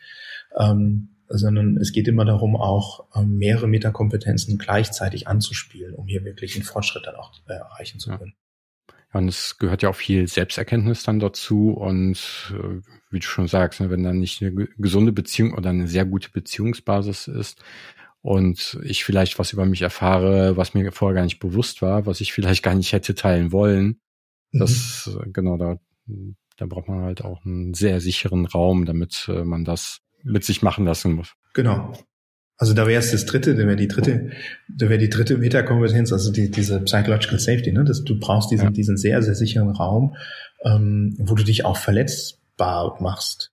[0.58, 6.56] ähm, sondern es geht immer darum, auch ähm, mehrere Metakompetenzen gleichzeitig anzuspielen, um hier wirklich
[6.56, 8.36] einen Fortschritt dann auch äh, erreichen zu können.
[9.16, 13.80] Und es gehört ja auch viel Selbsterkenntnis dann dazu und äh, wie du schon sagst,
[13.80, 17.64] ne, wenn dann nicht eine gesunde Beziehung oder eine sehr gute Beziehungsbasis ist
[18.22, 22.20] und ich vielleicht was über mich erfahre, was mir vorher gar nicht bewusst war, was
[22.20, 24.02] ich vielleicht gar nicht hätte teilen wollen,
[24.52, 24.60] mhm.
[24.60, 25.80] das äh, genau da
[26.58, 30.62] da braucht man halt auch einen sehr sicheren Raum, damit äh, man das mit sich
[30.62, 31.36] machen lassen muss.
[31.54, 31.94] Genau.
[32.58, 34.32] Also da wäre es das dritte, da wäre die dritte,
[34.70, 37.84] da wäre die dritte Metakompetenz, also die, diese Psychological Safety, ne?
[37.84, 38.72] dass du brauchst diesen, ja.
[38.72, 40.16] diesen sehr, sehr sicheren Raum,
[40.64, 43.52] ähm, wo du dich auch verletzbar machst.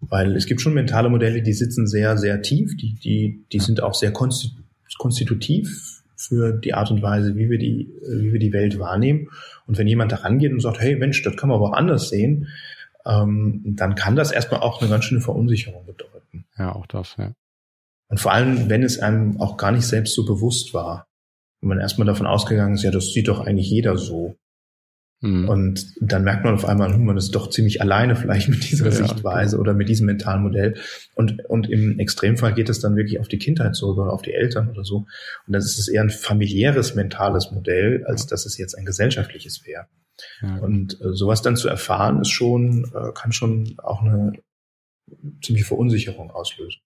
[0.00, 3.82] Weil es gibt schon mentale Modelle, die sitzen sehr, sehr tief, die, die, die sind
[3.82, 8.78] auch sehr konstitutiv für die Art und Weise, wie wir die, wie wir die Welt
[8.78, 9.28] wahrnehmen.
[9.66, 12.10] Und wenn jemand da rangeht und sagt, hey Mensch, das kann man aber auch anders
[12.10, 12.48] sehen,
[13.06, 16.44] ähm, dann kann das erstmal auch eine ganz schöne Verunsicherung bedeuten.
[16.58, 17.32] Ja, auch das, ja.
[18.14, 21.08] Und vor allem, wenn es einem auch gar nicht selbst so bewusst war.
[21.60, 24.36] Wenn man erstmal davon ausgegangen ist, ja, das sieht doch eigentlich jeder so.
[25.20, 25.48] Mhm.
[25.48, 28.84] Und dann merkt man auf einmal, hm, man ist doch ziemlich alleine vielleicht mit dieser
[28.84, 29.62] ja, Sichtweise genau.
[29.62, 30.76] oder mit diesem mentalen Modell.
[31.16, 34.32] Und, und im Extremfall geht es dann wirklich auf die Kindheit zurück oder auf die
[34.32, 35.06] Eltern oder so.
[35.48, 39.66] Und das ist es eher ein familiäres mentales Modell, als dass es jetzt ein gesellschaftliches
[39.66, 39.86] wäre.
[40.40, 40.58] Ja.
[40.58, 44.34] Und äh, sowas dann zu erfahren, ist schon, äh, kann schon auch eine
[45.42, 46.78] ziemliche Verunsicherung auslösen.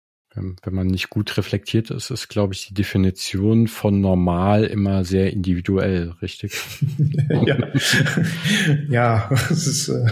[0.63, 5.33] Wenn man nicht gut reflektiert ist, ist, glaube ich, die Definition von normal immer sehr
[5.33, 6.61] individuell, richtig?
[7.47, 7.57] ja,
[8.89, 10.07] ja das ist, äh,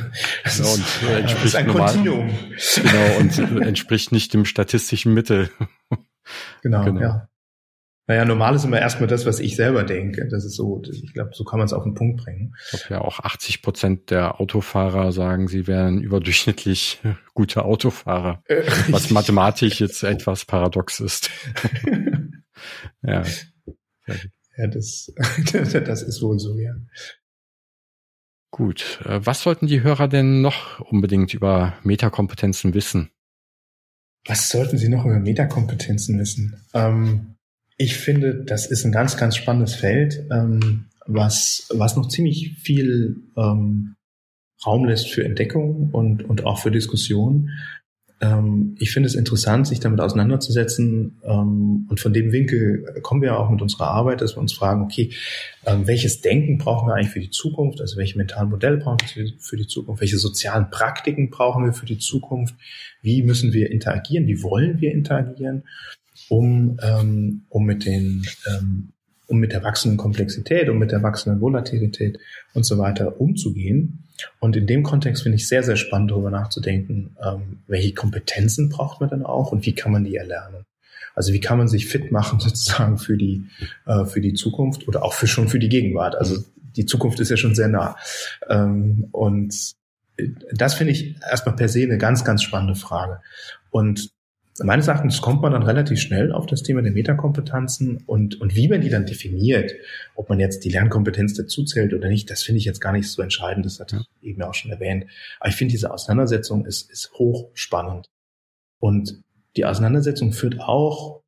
[0.44, 2.30] das genau, ist, und, äh, entspricht ist ein normal, Kontinuum.
[2.74, 5.50] Genau, und entspricht nicht dem statistischen Mittel.
[6.62, 7.00] genau, genau.
[7.00, 7.28] ja.
[8.08, 10.28] Naja, normal ist immer erstmal das, was ich selber denke.
[10.28, 12.54] Das ist so, ich glaube, so kann man es auf den Punkt bringen.
[12.72, 17.00] Ich glaube ja auch 80 Prozent der Autofahrer sagen, sie wären überdurchschnittlich
[17.34, 21.30] gute Autofahrer, äh, was mathematisch jetzt etwas paradox ist.
[23.02, 23.24] ja.
[24.56, 25.12] Ja, das,
[25.52, 26.74] das ist wohl so, ja.
[28.52, 29.00] Gut.
[29.04, 33.10] Äh, was sollten die Hörer denn noch unbedingt über Metakompetenzen wissen?
[34.26, 36.64] Was sollten sie noch über Metakompetenzen wissen?
[36.72, 37.35] Ähm,
[37.76, 43.16] ich finde, das ist ein ganz, ganz spannendes Feld, ähm, was, was noch ziemlich viel
[43.36, 43.94] ähm,
[44.64, 47.50] Raum lässt für Entdeckung und, und auch für Diskussion.
[48.20, 51.20] ähm, ich finde es interessant, sich damit auseinanderzusetzen.
[51.22, 54.82] Ähm, und von dem Winkel kommen wir auch mit unserer Arbeit, dass wir uns fragen,
[54.82, 55.12] okay,
[55.66, 57.82] ähm, welches Denken brauchen wir eigentlich für die Zukunft?
[57.82, 60.00] Also welche mentalen Modelle brauchen wir für die Zukunft?
[60.00, 62.54] Welche sozialen Praktiken brauchen wir für die Zukunft?
[63.02, 64.26] Wie müssen wir interagieren?
[64.26, 65.64] Wie wollen wir interagieren?
[66.28, 68.92] Um, ähm, um mit den ähm,
[69.26, 72.18] um mit der wachsenden Komplexität, um mit der wachsenden Volatilität
[72.54, 74.04] und so weiter umzugehen.
[74.40, 79.00] Und in dem Kontext finde ich sehr, sehr spannend, darüber nachzudenken, ähm, welche Kompetenzen braucht
[79.00, 80.64] man dann auch und wie kann man die erlernen.
[81.14, 83.44] Also wie kann man sich fit machen sozusagen für die,
[83.86, 86.16] äh, für die Zukunft oder auch für schon für die Gegenwart.
[86.16, 86.44] Also
[86.76, 87.96] die Zukunft ist ja schon sehr nah.
[88.48, 89.74] Ähm, und
[90.52, 93.20] das finde ich erstmal per se eine ganz, ganz spannende Frage.
[93.70, 94.10] Und
[94.64, 98.68] meines Erachtens kommt man dann relativ schnell auf das Thema der Metakompetenzen und, und wie
[98.68, 99.72] man die dann definiert,
[100.14, 103.10] ob man jetzt die Lernkompetenz dazu zählt oder nicht, das finde ich jetzt gar nicht
[103.10, 105.06] so entscheidend, das hatte ich eben auch schon erwähnt.
[105.40, 108.08] Aber ich finde, diese Auseinandersetzung ist, ist hochspannend.
[108.78, 109.22] Und
[109.56, 111.22] die Auseinandersetzung führt auch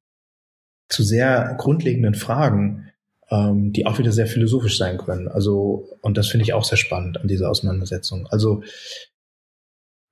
[0.88, 2.90] zu sehr grundlegenden Fragen,
[3.30, 5.28] ähm, die auch wieder sehr philosophisch sein können.
[5.28, 8.26] Also, und das finde ich auch sehr spannend an dieser Auseinandersetzung.
[8.28, 8.62] Also,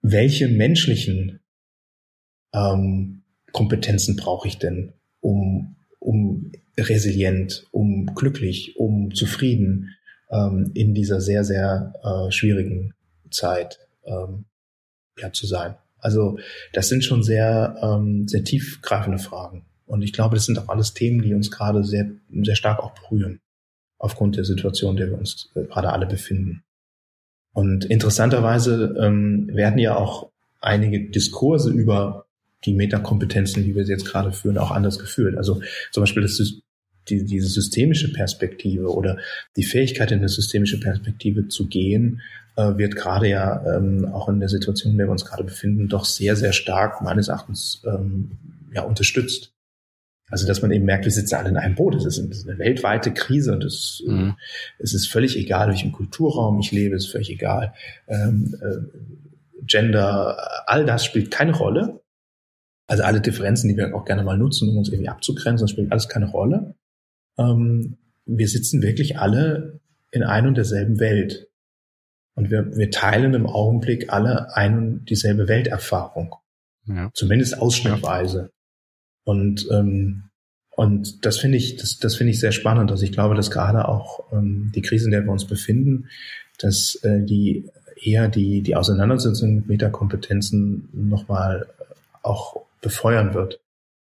[0.03, 1.41] welche menschlichen
[2.57, 9.94] ähm, Kompetenzen brauche ich denn, um, um resilient, um glücklich, um zufrieden
[10.30, 12.94] ähm, in dieser sehr, sehr äh, schwierigen
[13.30, 14.44] Zeit ähm,
[15.18, 15.76] ja, zu sein.
[15.98, 16.38] Also
[16.72, 19.64] das sind schon sehr, ähm, sehr tiefgreifende Fragen.
[19.86, 22.11] Und ich glaube, das sind auch alles Themen, die uns gerade sehr,
[22.42, 23.40] sehr stark auch berühren,
[23.98, 26.62] aufgrund der Situation, in der wir uns äh, gerade alle befinden.
[27.52, 30.30] Und interessanterweise ähm, werden ja auch
[30.61, 32.26] einige Diskurse über
[32.64, 35.36] die Metakompetenzen, die wir jetzt gerade führen, auch anders geführt.
[35.36, 35.61] Also
[35.92, 36.40] zum Beispiel das,
[37.09, 39.18] die, diese systemische Perspektive oder
[39.57, 42.20] die Fähigkeit, in eine systemische Perspektive zu gehen,
[42.57, 45.88] äh, wird gerade ja ähm, auch in der Situation, in der wir uns gerade befinden,
[45.88, 48.32] doch sehr, sehr stark meines Erachtens ähm,
[48.72, 49.52] ja, unterstützt.
[50.28, 51.94] Also, dass man eben merkt, wir sitzen alle in einem Boot.
[51.94, 54.34] Es ist eine weltweite Krise und es, mhm.
[54.78, 57.74] es ist völlig egal, welchem Kulturraum ich lebe, es ist völlig egal.
[58.09, 60.36] Ähm, äh, Gender,
[60.66, 62.00] all das spielt keine Rolle.
[62.87, 65.91] Also alle Differenzen, die wir auch gerne mal nutzen, um uns irgendwie abzugrenzen, das spielt
[65.91, 66.74] alles keine Rolle.
[67.37, 69.80] Ähm, wir sitzen wirklich alle
[70.11, 71.49] in ein und derselben Welt.
[72.34, 76.37] Und wir, wir teilen im Augenblick alle ein und dieselbe Welterfahrung.
[76.87, 77.11] Ja.
[77.14, 78.39] Zumindest ausschnittweise.
[78.39, 78.49] Ja.
[79.24, 80.24] Und, ähm,
[80.70, 82.91] und das finde ich, das, das finde ich sehr spannend.
[82.91, 86.09] Also ich glaube, dass gerade auch ähm, die Krise, in der wir uns befinden,
[86.59, 91.66] dass äh, die eher die, die Auseinandersetzung mit Metakompetenzen nochmal
[92.22, 93.61] auch befeuern wird,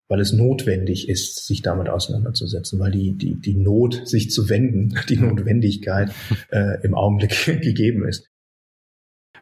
[0.08, 4.94] weil es notwendig ist, sich damit auseinanderzusetzen, weil die, die, die Not, sich zu wenden,
[5.10, 6.12] die Notwendigkeit
[6.50, 8.30] äh, im Augenblick gegeben ist.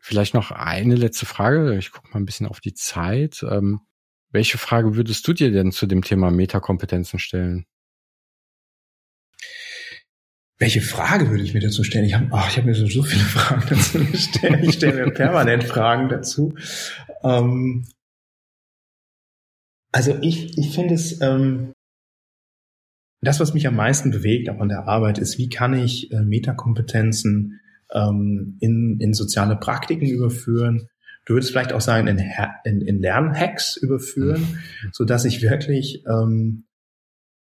[0.01, 1.77] Vielleicht noch eine letzte Frage.
[1.77, 3.43] Ich gucke mal ein bisschen auf die Zeit.
[3.43, 3.81] Ähm,
[4.31, 7.65] welche Frage würdest du dir denn zu dem Thema Metakompetenzen stellen?
[10.59, 12.05] Welche Frage würde ich mir dazu stellen?
[12.05, 14.59] Ich habe ach, ich hab mir so, so viele Fragen dazu gestellt.
[14.63, 16.53] Ich stelle mir permanent Fragen dazu.
[17.23, 17.87] Ähm,
[19.91, 21.73] also ich, ich finde es, ähm,
[23.21, 26.21] das, was mich am meisten bewegt, auch an der Arbeit, ist, wie kann ich äh,
[26.21, 27.59] Metakompetenzen
[27.91, 30.87] ähm, in, in soziale Praktiken überführen.
[31.25, 32.19] Du würdest vielleicht auch sagen, in,
[32.63, 34.89] in, in Lernhacks überführen, mhm.
[34.91, 36.65] so dass ich wirklich ähm,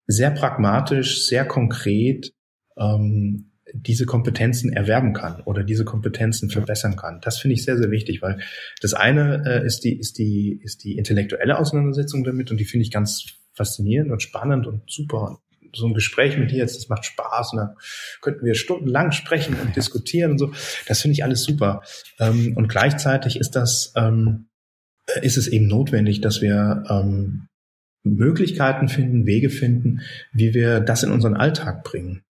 [0.06, 2.34] sehr pragmatisch, sehr konkret
[2.78, 7.20] ähm, diese Kompetenzen erwerben kann oder diese Kompetenzen verbessern kann.
[7.22, 8.40] Das finde ich sehr, sehr wichtig, weil
[8.82, 12.86] das eine äh, ist die, ist die, ist die intellektuelle Auseinandersetzung damit und die finde
[12.86, 15.40] ich ganz faszinierend und spannend und super.
[15.76, 17.76] So ein Gespräch mit dir jetzt, das macht Spaß und da
[18.22, 20.54] könnten wir stundenlang sprechen und diskutieren und so.
[20.88, 21.82] Das finde ich alles super.
[22.20, 24.50] Ähm, und gleichzeitig ist das, ähm,
[25.24, 27.48] ist es eben notwendig, dass wir ähm,
[28.04, 30.02] Möglichkeiten finden, Wege finden,
[30.32, 32.24] wie wir das in unseren Alltag bringen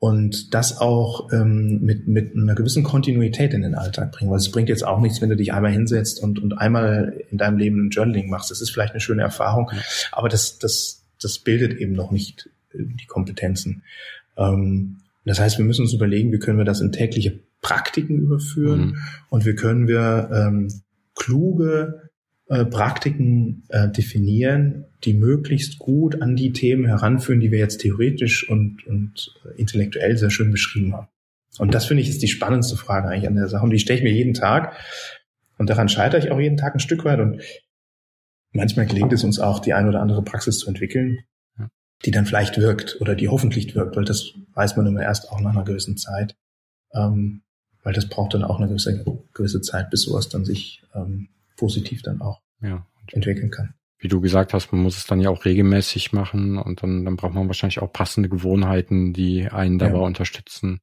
[0.00, 4.30] und das auch ähm, mit, mit einer gewissen Kontinuität in den Alltag bringen.
[4.30, 7.36] Weil es bringt jetzt auch nichts, wenn du dich einmal hinsetzt und, und einmal in
[7.36, 8.50] deinem Leben ein Journaling machst.
[8.50, 9.70] Das ist vielleicht eine schöne Erfahrung,
[10.10, 13.82] aber das, das, das bildet eben noch nicht äh, die Kompetenzen.
[14.38, 18.80] Ähm, das heißt, wir müssen uns überlegen, wie können wir das in tägliche Praktiken überführen
[18.80, 18.98] mhm.
[19.28, 20.68] und wie können wir ähm,
[21.14, 22.09] kluge
[22.50, 28.50] äh, Praktiken äh, definieren, die möglichst gut an die Themen heranführen, die wir jetzt theoretisch
[28.50, 31.06] und, und intellektuell sehr schön beschrieben haben.
[31.58, 33.62] Und das finde ich ist die spannendste Frage eigentlich an der Sache.
[33.62, 34.74] Und die stelle ich mir jeden Tag.
[35.58, 37.20] Und daran scheitere ich auch jeden Tag ein Stück weit.
[37.20, 37.40] Und
[38.50, 41.20] manchmal gelingt es uns auch, die eine oder andere Praxis zu entwickeln,
[42.04, 45.40] die dann vielleicht wirkt oder die hoffentlich wirkt, weil das weiß man immer erst auch
[45.40, 46.34] nach einer gewissen Zeit.
[46.94, 47.42] Ähm,
[47.84, 51.28] weil das braucht dann auch eine gewisse, gewisse Zeit, bis sowas dann sich ähm,
[51.60, 52.86] positiv dann auch ja.
[53.12, 53.74] entwickeln kann.
[53.98, 57.16] Wie du gesagt hast, man muss es dann ja auch regelmäßig machen und dann, dann
[57.16, 60.04] braucht man wahrscheinlich auch passende Gewohnheiten, die einen dabei ja.
[60.04, 60.80] unterstützen,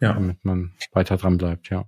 [0.00, 0.12] ja.
[0.12, 1.86] damit man weiter dran bleibt, ja.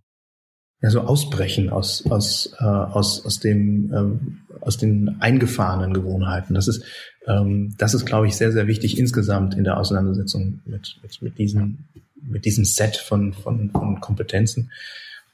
[0.82, 6.55] Ja, so ausbrechen aus, aus, äh, aus, aus dem, ähm, aus den eingefahrenen Gewohnheiten.
[6.55, 6.82] Das ist,
[7.26, 11.38] ähm, das ist, glaube ich, sehr, sehr wichtig insgesamt in der Auseinandersetzung mit, mit, mit
[11.38, 11.84] diesem,
[12.22, 14.70] mit diesem Set von, von, von Kompetenzen.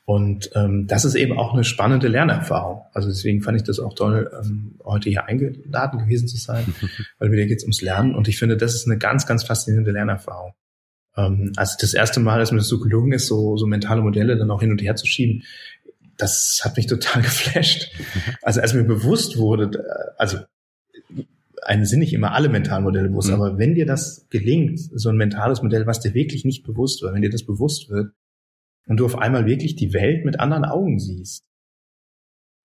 [0.07, 2.82] Und ähm, das ist eben auch eine spannende Lernerfahrung.
[2.92, 6.64] Also deswegen fand ich das auch toll, ähm, heute hier eingeladen gewesen zu sein,
[7.18, 8.14] weil wieder geht es ums Lernen.
[8.14, 10.54] Und ich finde, das ist eine ganz, ganz faszinierende Lernerfahrung.
[11.16, 14.36] Ähm, also das erste Mal, dass mir das so gelungen ist, so, so mentale Modelle
[14.36, 15.42] dann auch hin und her zu schieben,
[16.16, 17.90] das hat mich total geflasht.
[18.42, 20.38] Also als mir bewusst wurde, also
[21.62, 23.34] einem sind nicht immer alle mentalen Modelle bewusst, mhm.
[23.34, 27.12] aber wenn dir das gelingt, so ein mentales Modell, was dir wirklich nicht bewusst war,
[27.12, 28.12] wenn dir das bewusst wird,
[28.87, 31.45] und du auf einmal wirklich die Welt mit anderen Augen siehst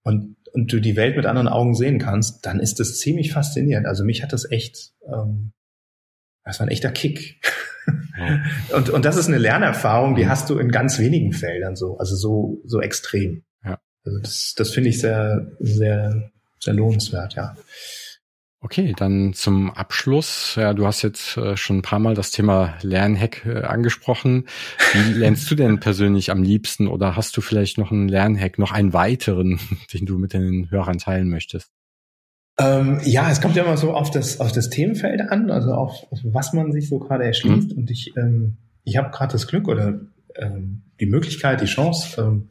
[0.04, 3.88] und, und du die Welt mit anderen Augen sehen kannst, dann ist das ziemlich faszinierend.
[3.88, 5.52] Also mich hat das echt, ähm,
[6.44, 7.42] das war ein echter Kick.
[8.18, 8.44] Ja.
[8.76, 12.16] und, und das ist eine Lernerfahrung, die hast du in ganz wenigen Feldern so, also
[12.16, 13.44] so, so extrem.
[13.64, 13.80] Ja.
[14.04, 17.56] Also das, das finde ich sehr, sehr, sehr lohnenswert, ja.
[18.64, 20.54] Okay, dann zum Abschluss.
[20.56, 24.46] Ja, du hast jetzt äh, schon ein paar Mal das Thema Lernhack äh, angesprochen.
[24.94, 28.72] Wie lernst du denn persönlich am liebsten oder hast du vielleicht noch einen Lernhack, noch
[28.72, 29.60] einen weiteren,
[29.94, 31.72] den du mit den Hörern teilen möchtest?
[32.60, 36.06] Ähm, ja, es kommt ja immer so auf das, auf das Themenfeld an, also auf,
[36.12, 37.72] auf was man sich so gerade erschließt.
[37.72, 37.78] Mhm.
[37.78, 40.02] Und ich, ähm, ich habe gerade das Glück oder
[40.36, 42.46] ähm, die Möglichkeit, die Chance,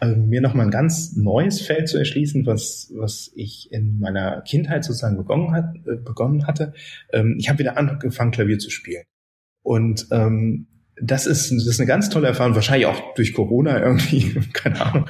[0.00, 4.84] ähm, mir nochmal ein ganz neues Feld zu erschließen, was, was ich in meiner Kindheit
[4.84, 6.72] sozusagen begonnen, hat, äh, begonnen hatte.
[7.12, 9.04] Ähm, ich habe wieder angefangen, Klavier zu spielen.
[9.62, 10.66] Und ähm,
[11.00, 15.06] das ist, das ist eine ganz tolle Erfahrung, wahrscheinlich auch durch Corona irgendwie, keine Ahnung.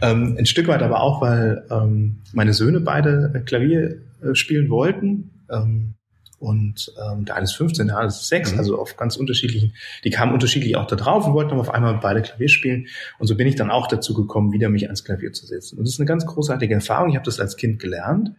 [0.00, 5.30] Ähm, ein Stück weit aber auch, weil ähm, meine Söhne beide Klavier äh, spielen wollten.
[5.50, 5.94] Ähm,
[6.40, 8.58] und ähm, der eine ist 15, der andere ist 6, mhm.
[8.58, 9.74] also auf ganz unterschiedlichen,
[10.04, 12.86] die kamen unterschiedlich auch da drauf und wollten aber auf einmal beide Klavier spielen.
[13.18, 15.78] Und so bin ich dann auch dazu gekommen, wieder mich ans Klavier zu setzen.
[15.78, 17.10] Und das ist eine ganz großartige Erfahrung.
[17.10, 18.32] Ich habe das als Kind gelernt.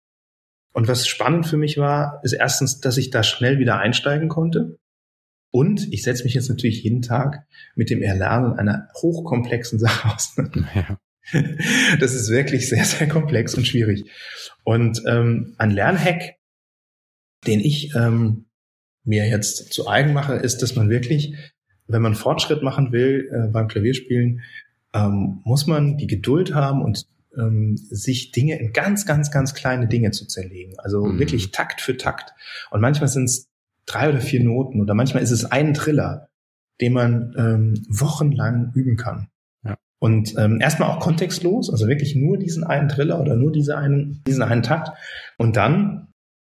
[0.73, 4.77] Und was spannend für mich war, ist erstens, dass ich da schnell wieder einsteigen konnte.
[5.51, 7.45] Und ich setze mich jetzt natürlich jeden Tag
[7.75, 10.35] mit dem Erlernen einer hochkomplexen Sache aus.
[10.73, 10.97] Ja.
[11.99, 14.05] Das ist wirklich sehr, sehr komplex und schwierig.
[14.63, 16.40] Und ähm, ein Lernhack
[17.47, 18.45] den ich ähm,
[19.03, 21.35] mir jetzt zu eigen mache, ist, dass man wirklich,
[21.87, 24.41] wenn man Fortschritt machen will äh, beim Klavierspielen,
[24.93, 29.87] ähm, muss man die Geduld haben und ähm, sich Dinge in ganz, ganz, ganz kleine
[29.87, 30.75] Dinge zu zerlegen.
[30.79, 31.19] Also mhm.
[31.19, 32.33] wirklich Takt für Takt.
[32.71, 33.49] Und manchmal sind es
[33.85, 36.29] drei oder vier Noten oder manchmal ist es ein Triller,
[36.81, 39.27] den man ähm, wochenlang üben kann.
[39.63, 39.77] Ja.
[39.99, 44.23] Und ähm, erstmal auch kontextlos, also wirklich nur diesen einen Triller oder nur diese einen,
[44.27, 44.89] diesen einen Takt.
[45.37, 46.10] Und dann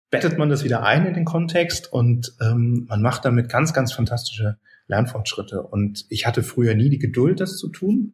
[0.09, 3.93] bettet man das wieder ein in den Kontext und ähm, man macht damit ganz, ganz
[3.93, 5.61] fantastische Lernfortschritte.
[5.61, 8.13] Und ich hatte früher nie die Geduld, das zu tun.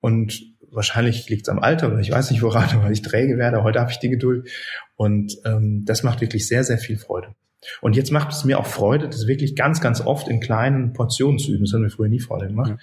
[0.00, 3.62] Und wahrscheinlich liegt es am Alter oder ich weiß nicht woran, weil ich träge werde.
[3.62, 4.50] Heute habe ich die Geduld.
[4.96, 7.34] Und ähm, das macht wirklich sehr, sehr viel Freude.
[7.80, 11.38] Und jetzt macht es mir auch Freude, das wirklich ganz, ganz oft in kleinen Portionen
[11.38, 11.64] zu üben.
[11.64, 12.70] Das haben wir früher nie Freude gemacht.
[12.70, 12.78] Ja.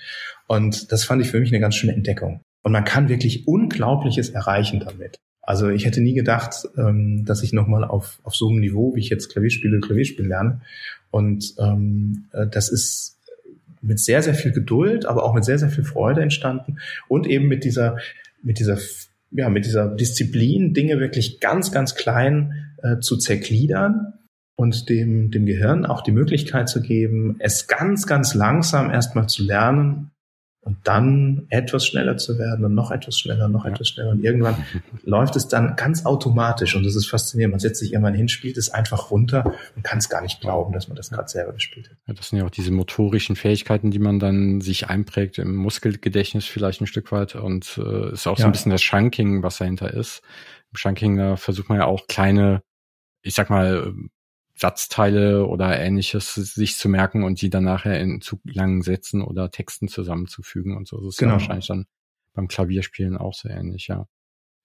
[0.48, 2.42] Und das fand ich für mich eine ganz schöne Entdeckung.
[2.62, 5.18] Und man kann wirklich Unglaubliches erreichen damit.
[5.46, 9.00] Also ich hätte nie gedacht, ähm, dass ich nochmal auf, auf so einem Niveau, wie
[9.00, 10.62] ich jetzt Klavier spiele, Klavierspiel lerne.
[11.12, 13.18] Und ähm, äh, das ist
[13.82, 16.78] mit sehr, sehr viel Geduld, aber auch mit sehr, sehr viel Freude entstanden
[17.08, 17.98] und eben mit dieser,
[18.42, 18.80] mit dieser,
[19.32, 24.14] ja, mit dieser Disziplin, Dinge wirklich ganz, ganz klein äh, zu zergliedern
[24.56, 29.44] und dem, dem Gehirn auch die Möglichkeit zu geben, es ganz, ganz langsam erstmal zu
[29.44, 30.12] lernen
[30.66, 33.72] und dann etwas schneller zu werden und noch etwas schneller, noch ja.
[33.72, 34.10] etwas schneller.
[34.10, 34.66] Und irgendwann
[35.04, 37.54] läuft es dann ganz automatisch und das ist faszinierend.
[37.54, 40.74] Man setzt sich irgendwann hin, spielt es einfach runter und kann es gar nicht glauben,
[40.74, 41.98] dass man das gerade selber gespielt hat.
[42.08, 46.46] Ja, das sind ja auch diese motorischen Fähigkeiten, die man dann sich einprägt im Muskelgedächtnis
[46.46, 48.42] vielleicht ein Stück weit und äh, ist auch ja.
[48.42, 50.24] so ein bisschen das Chunking, was dahinter ist.
[50.72, 52.64] Im Chunking, da versucht man ja auch kleine,
[53.22, 53.94] ich sag mal,
[54.58, 59.52] Satzteile oder ähnliches sich zu merken und die dann nachher in zu langen Sätzen oder
[59.52, 60.98] Texten zusammenzufügen und so.
[60.98, 61.34] Das ist genau.
[61.34, 61.86] ja wahrscheinlich dann
[62.34, 64.08] beim Klavierspielen auch sehr ähnlich, ja.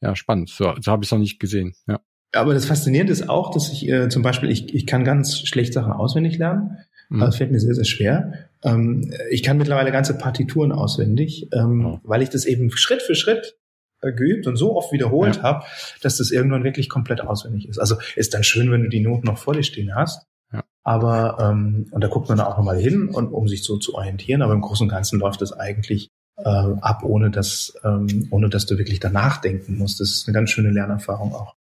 [0.00, 0.48] Ja, spannend.
[0.48, 2.00] So, so habe ich es noch nicht gesehen, ja.
[2.32, 5.72] Aber das Faszinierende ist auch, dass ich äh, zum Beispiel, ich, ich kann ganz schlecht
[5.72, 6.78] Sachen auswendig lernen.
[7.08, 7.20] Mhm.
[7.20, 8.48] Das fällt mir sehr, sehr schwer.
[8.62, 12.00] Ähm, ich kann mittlerweile ganze Partituren auswendig, ähm, oh.
[12.04, 13.56] weil ich das eben Schritt für Schritt
[14.00, 15.42] geübt und so oft wiederholt ja.
[15.42, 15.64] habe,
[16.02, 17.78] dass das irgendwann wirklich komplett auswendig ist.
[17.78, 20.26] Also ist dann schön, wenn du die Noten noch vor dir stehen hast.
[20.52, 20.64] Ja.
[20.82, 24.42] Aber ähm, und da guckt man auch nochmal hin und um sich so zu orientieren,
[24.42, 26.08] aber im Großen und Ganzen läuft das eigentlich
[26.44, 30.00] äh, ab, ohne dass, ähm, ohne dass du wirklich danach denken musst.
[30.00, 31.54] Das ist eine ganz schöne Lernerfahrung auch.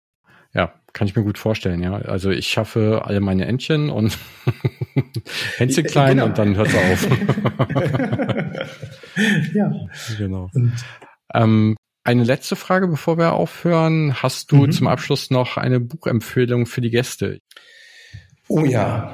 [0.55, 1.95] Ja, kann ich mir gut vorstellen, ja.
[1.95, 4.16] Also ich schaffe alle meine Entchen und
[5.59, 6.26] Hänschen klein genau.
[6.26, 7.07] und dann hört es auf.
[9.55, 9.72] ja.
[10.16, 10.51] Genau.
[10.55, 10.74] Und,
[11.34, 11.76] ähm,
[12.09, 14.14] eine letzte Frage, bevor wir aufhören.
[14.22, 14.72] Hast du mhm.
[14.72, 17.40] zum Abschluss noch eine Buchempfehlung für die Gäste?
[18.48, 19.12] Oh ja.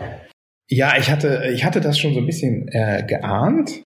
[0.68, 3.82] Ja, ich hatte, ich hatte das schon so ein bisschen äh, geahnt.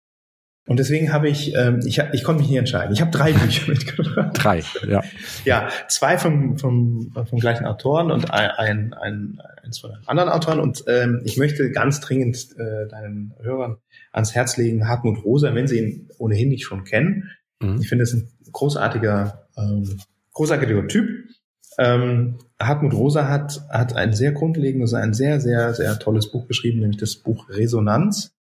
[0.66, 2.94] Und deswegen habe ich, ähm, ich, ich konnte mich nicht entscheiden.
[2.94, 4.30] Ich habe drei Bücher mitgebracht.
[4.32, 5.02] Drei, ja.
[5.44, 10.61] Ja, zwei vom, vom, vom gleichen Autoren und ein, ein, ein, eins von anderen Autoren.
[10.61, 13.76] Und ähm, ich möchte ganz dringend äh, deinen Hörern
[14.12, 17.30] ans Herz legen, Hartmut Rosa, wenn sie ihn ohnehin nicht schon kennen.
[17.61, 17.80] Mhm.
[17.82, 20.00] Ich finde, es ein großartiger, ähm,
[20.32, 21.28] großartiger Typ.
[21.76, 26.80] Ähm, Hartmut Rosa hat, hat ein sehr grundlegendes, ein sehr, sehr, sehr tolles Buch geschrieben,
[26.80, 28.32] nämlich das Buch Resonanz.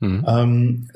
[0.00, 0.24] Mhm.
[0.26, 0.88] Ähm,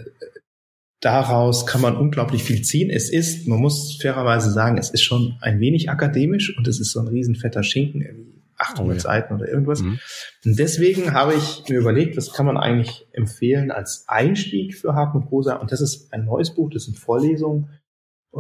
[1.01, 2.91] daraus kann man unglaublich viel ziehen.
[2.91, 6.93] Es ist, man muss fairerweise sagen, es ist schon ein wenig akademisch und es ist
[6.93, 9.01] so ein riesen fetter Schinken, irgendwie 800 oh, ja.
[9.01, 9.83] Seiten oder irgendwas.
[9.83, 9.99] Mhm.
[10.45, 15.31] Und deswegen habe ich mir überlegt, was kann man eigentlich empfehlen als Einstieg für Hartmut
[15.31, 15.57] Rosa?
[15.57, 17.69] Und das ist ein neues Buch, das sind Vorlesungen,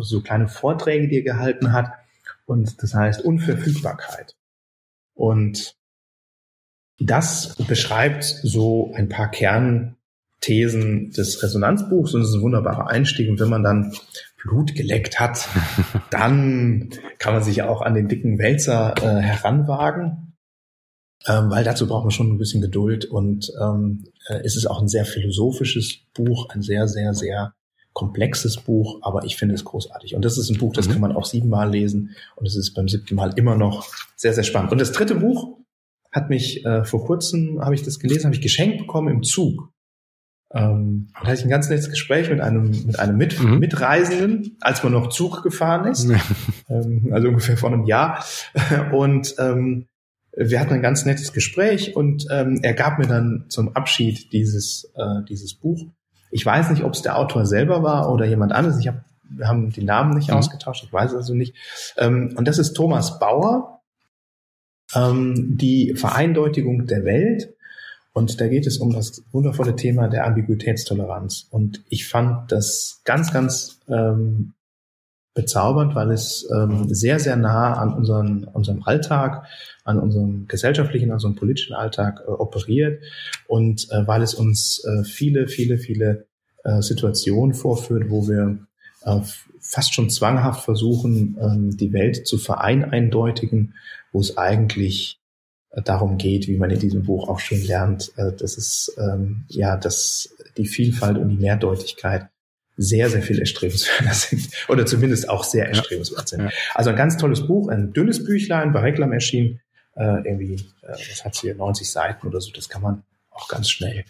[0.03, 1.92] so kleine Vorträge, die er gehalten hat.
[2.47, 4.36] Und das heißt Unverfügbarkeit.
[5.14, 5.76] Und
[6.99, 13.28] das beschreibt so ein paar Kernthesen des Resonanzbuchs und es ist ein wunderbarer Einstieg.
[13.28, 13.92] Und wenn man dann
[14.42, 15.49] Blut geleckt hat,
[16.11, 20.36] dann kann man sich auch an den dicken Wälzer äh, heranwagen,
[21.26, 24.80] ähm, weil dazu braucht man schon ein bisschen Geduld und ähm, äh, es ist auch
[24.80, 27.55] ein sehr philosophisches Buch, ein sehr, sehr, sehr
[27.95, 30.14] komplexes Buch, aber ich finde es großartig.
[30.14, 30.92] Und das ist ein Buch, das mhm.
[30.92, 33.86] kann man auch siebenmal lesen und es ist beim siebten Mal immer noch
[34.16, 34.72] sehr, sehr spannend.
[34.72, 35.59] Und das dritte Buch
[36.12, 39.70] hat mich äh, vor kurzem, habe ich das gelesen, habe ich geschenkt bekommen im Zug.
[40.53, 43.59] Ähm, da hatte ich ein ganz nettes Gespräch mit einem, mit einem mit mhm.
[43.59, 46.09] Mitreisenden, als man noch Zug gefahren ist,
[46.68, 48.24] ähm, also ungefähr vor einem Jahr.
[48.92, 49.86] Und ähm,
[50.36, 54.92] wir hatten ein ganz nettes Gespräch und ähm, er gab mir dann zum Abschied dieses,
[54.97, 55.90] äh, dieses Buch
[56.35, 58.80] ich weiß nicht, ob es der Autor selber war oder jemand anderes.
[58.80, 60.35] Ich hab, wir haben die Namen nicht mhm.
[60.35, 61.55] ausgetauscht, ich weiß also nicht.
[61.97, 63.82] Ähm, und das ist Thomas Bauer,
[64.97, 67.55] ähm, die Vereindeutigung der Welt.
[68.12, 71.47] Und da geht es um das wundervolle Thema der Ambiguitätstoleranz.
[71.51, 74.55] Und ich fand das ganz, ganz ähm,
[75.35, 79.47] bezaubernd, weil es ähm, sehr, sehr nah an unseren, unserem Alltag,
[79.85, 83.03] an unserem gesellschaftlichen, an unserem politischen Alltag äh, operiert
[83.49, 86.26] und äh, weil es uns äh, viele, viele, viele
[86.62, 88.59] äh, Situationen vorführt, wo wir
[89.03, 89.20] äh,
[89.61, 93.74] fast schon zwanghaft versuchen, ähm, die Welt zu vereineindeutigen,
[94.12, 95.18] wo es eigentlich
[95.70, 99.45] äh, darum geht, wie man in diesem Buch auch schon lernt, äh, dass es ähm,
[99.49, 102.28] ja, dass die Vielfalt und die Mehrdeutigkeit
[102.77, 106.43] sehr, sehr viel erstrebenswerter sind oder zumindest auch sehr erstrebenswert sind.
[106.43, 106.51] Ja.
[106.75, 109.61] Also ein ganz tolles Buch, ein dünnes Büchlein, bei Reklam erschienen,
[109.97, 113.70] äh, irgendwie, äh, was hat hier, 90 Seiten oder so, das kann man auch ganz
[113.70, 114.05] schnell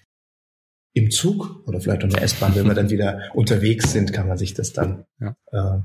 [0.95, 4.39] im Zug oder vielleicht in der S-Bahn, wenn wir dann wieder unterwegs sind, kann man
[4.39, 5.37] sich das dann, ja.
[5.51, 5.81] äh,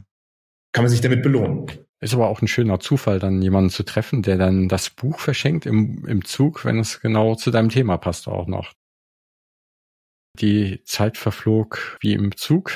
[0.71, 1.67] kann man sich damit belohnen.
[1.99, 5.65] Ist aber auch ein schöner Zufall, dann jemanden zu treffen, der dann das Buch verschenkt
[5.65, 8.71] im, im Zug, wenn es genau zu deinem Thema passt auch noch.
[10.41, 12.71] Die Zeit verflog wie im Zug.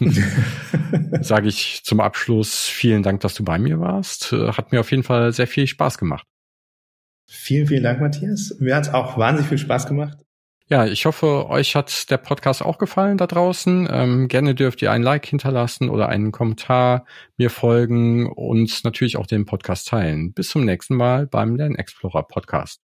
[1.20, 4.32] Sage ich zum Abschluss vielen Dank, dass du bei mir warst.
[4.32, 6.26] Hat mir auf jeden Fall sehr viel Spaß gemacht.
[7.26, 8.56] Vielen, vielen Dank, Matthias.
[8.58, 10.18] Mir hat es auch wahnsinnig viel Spaß gemacht.
[10.66, 13.86] Ja, ich hoffe, euch hat der Podcast auch gefallen da draußen.
[13.90, 17.04] Ähm, gerne dürft ihr ein Like hinterlassen oder einen Kommentar,
[17.36, 20.32] mir folgen und natürlich auch den Podcast teilen.
[20.32, 22.84] Bis zum nächsten Mal beim Lernexplorer Podcast.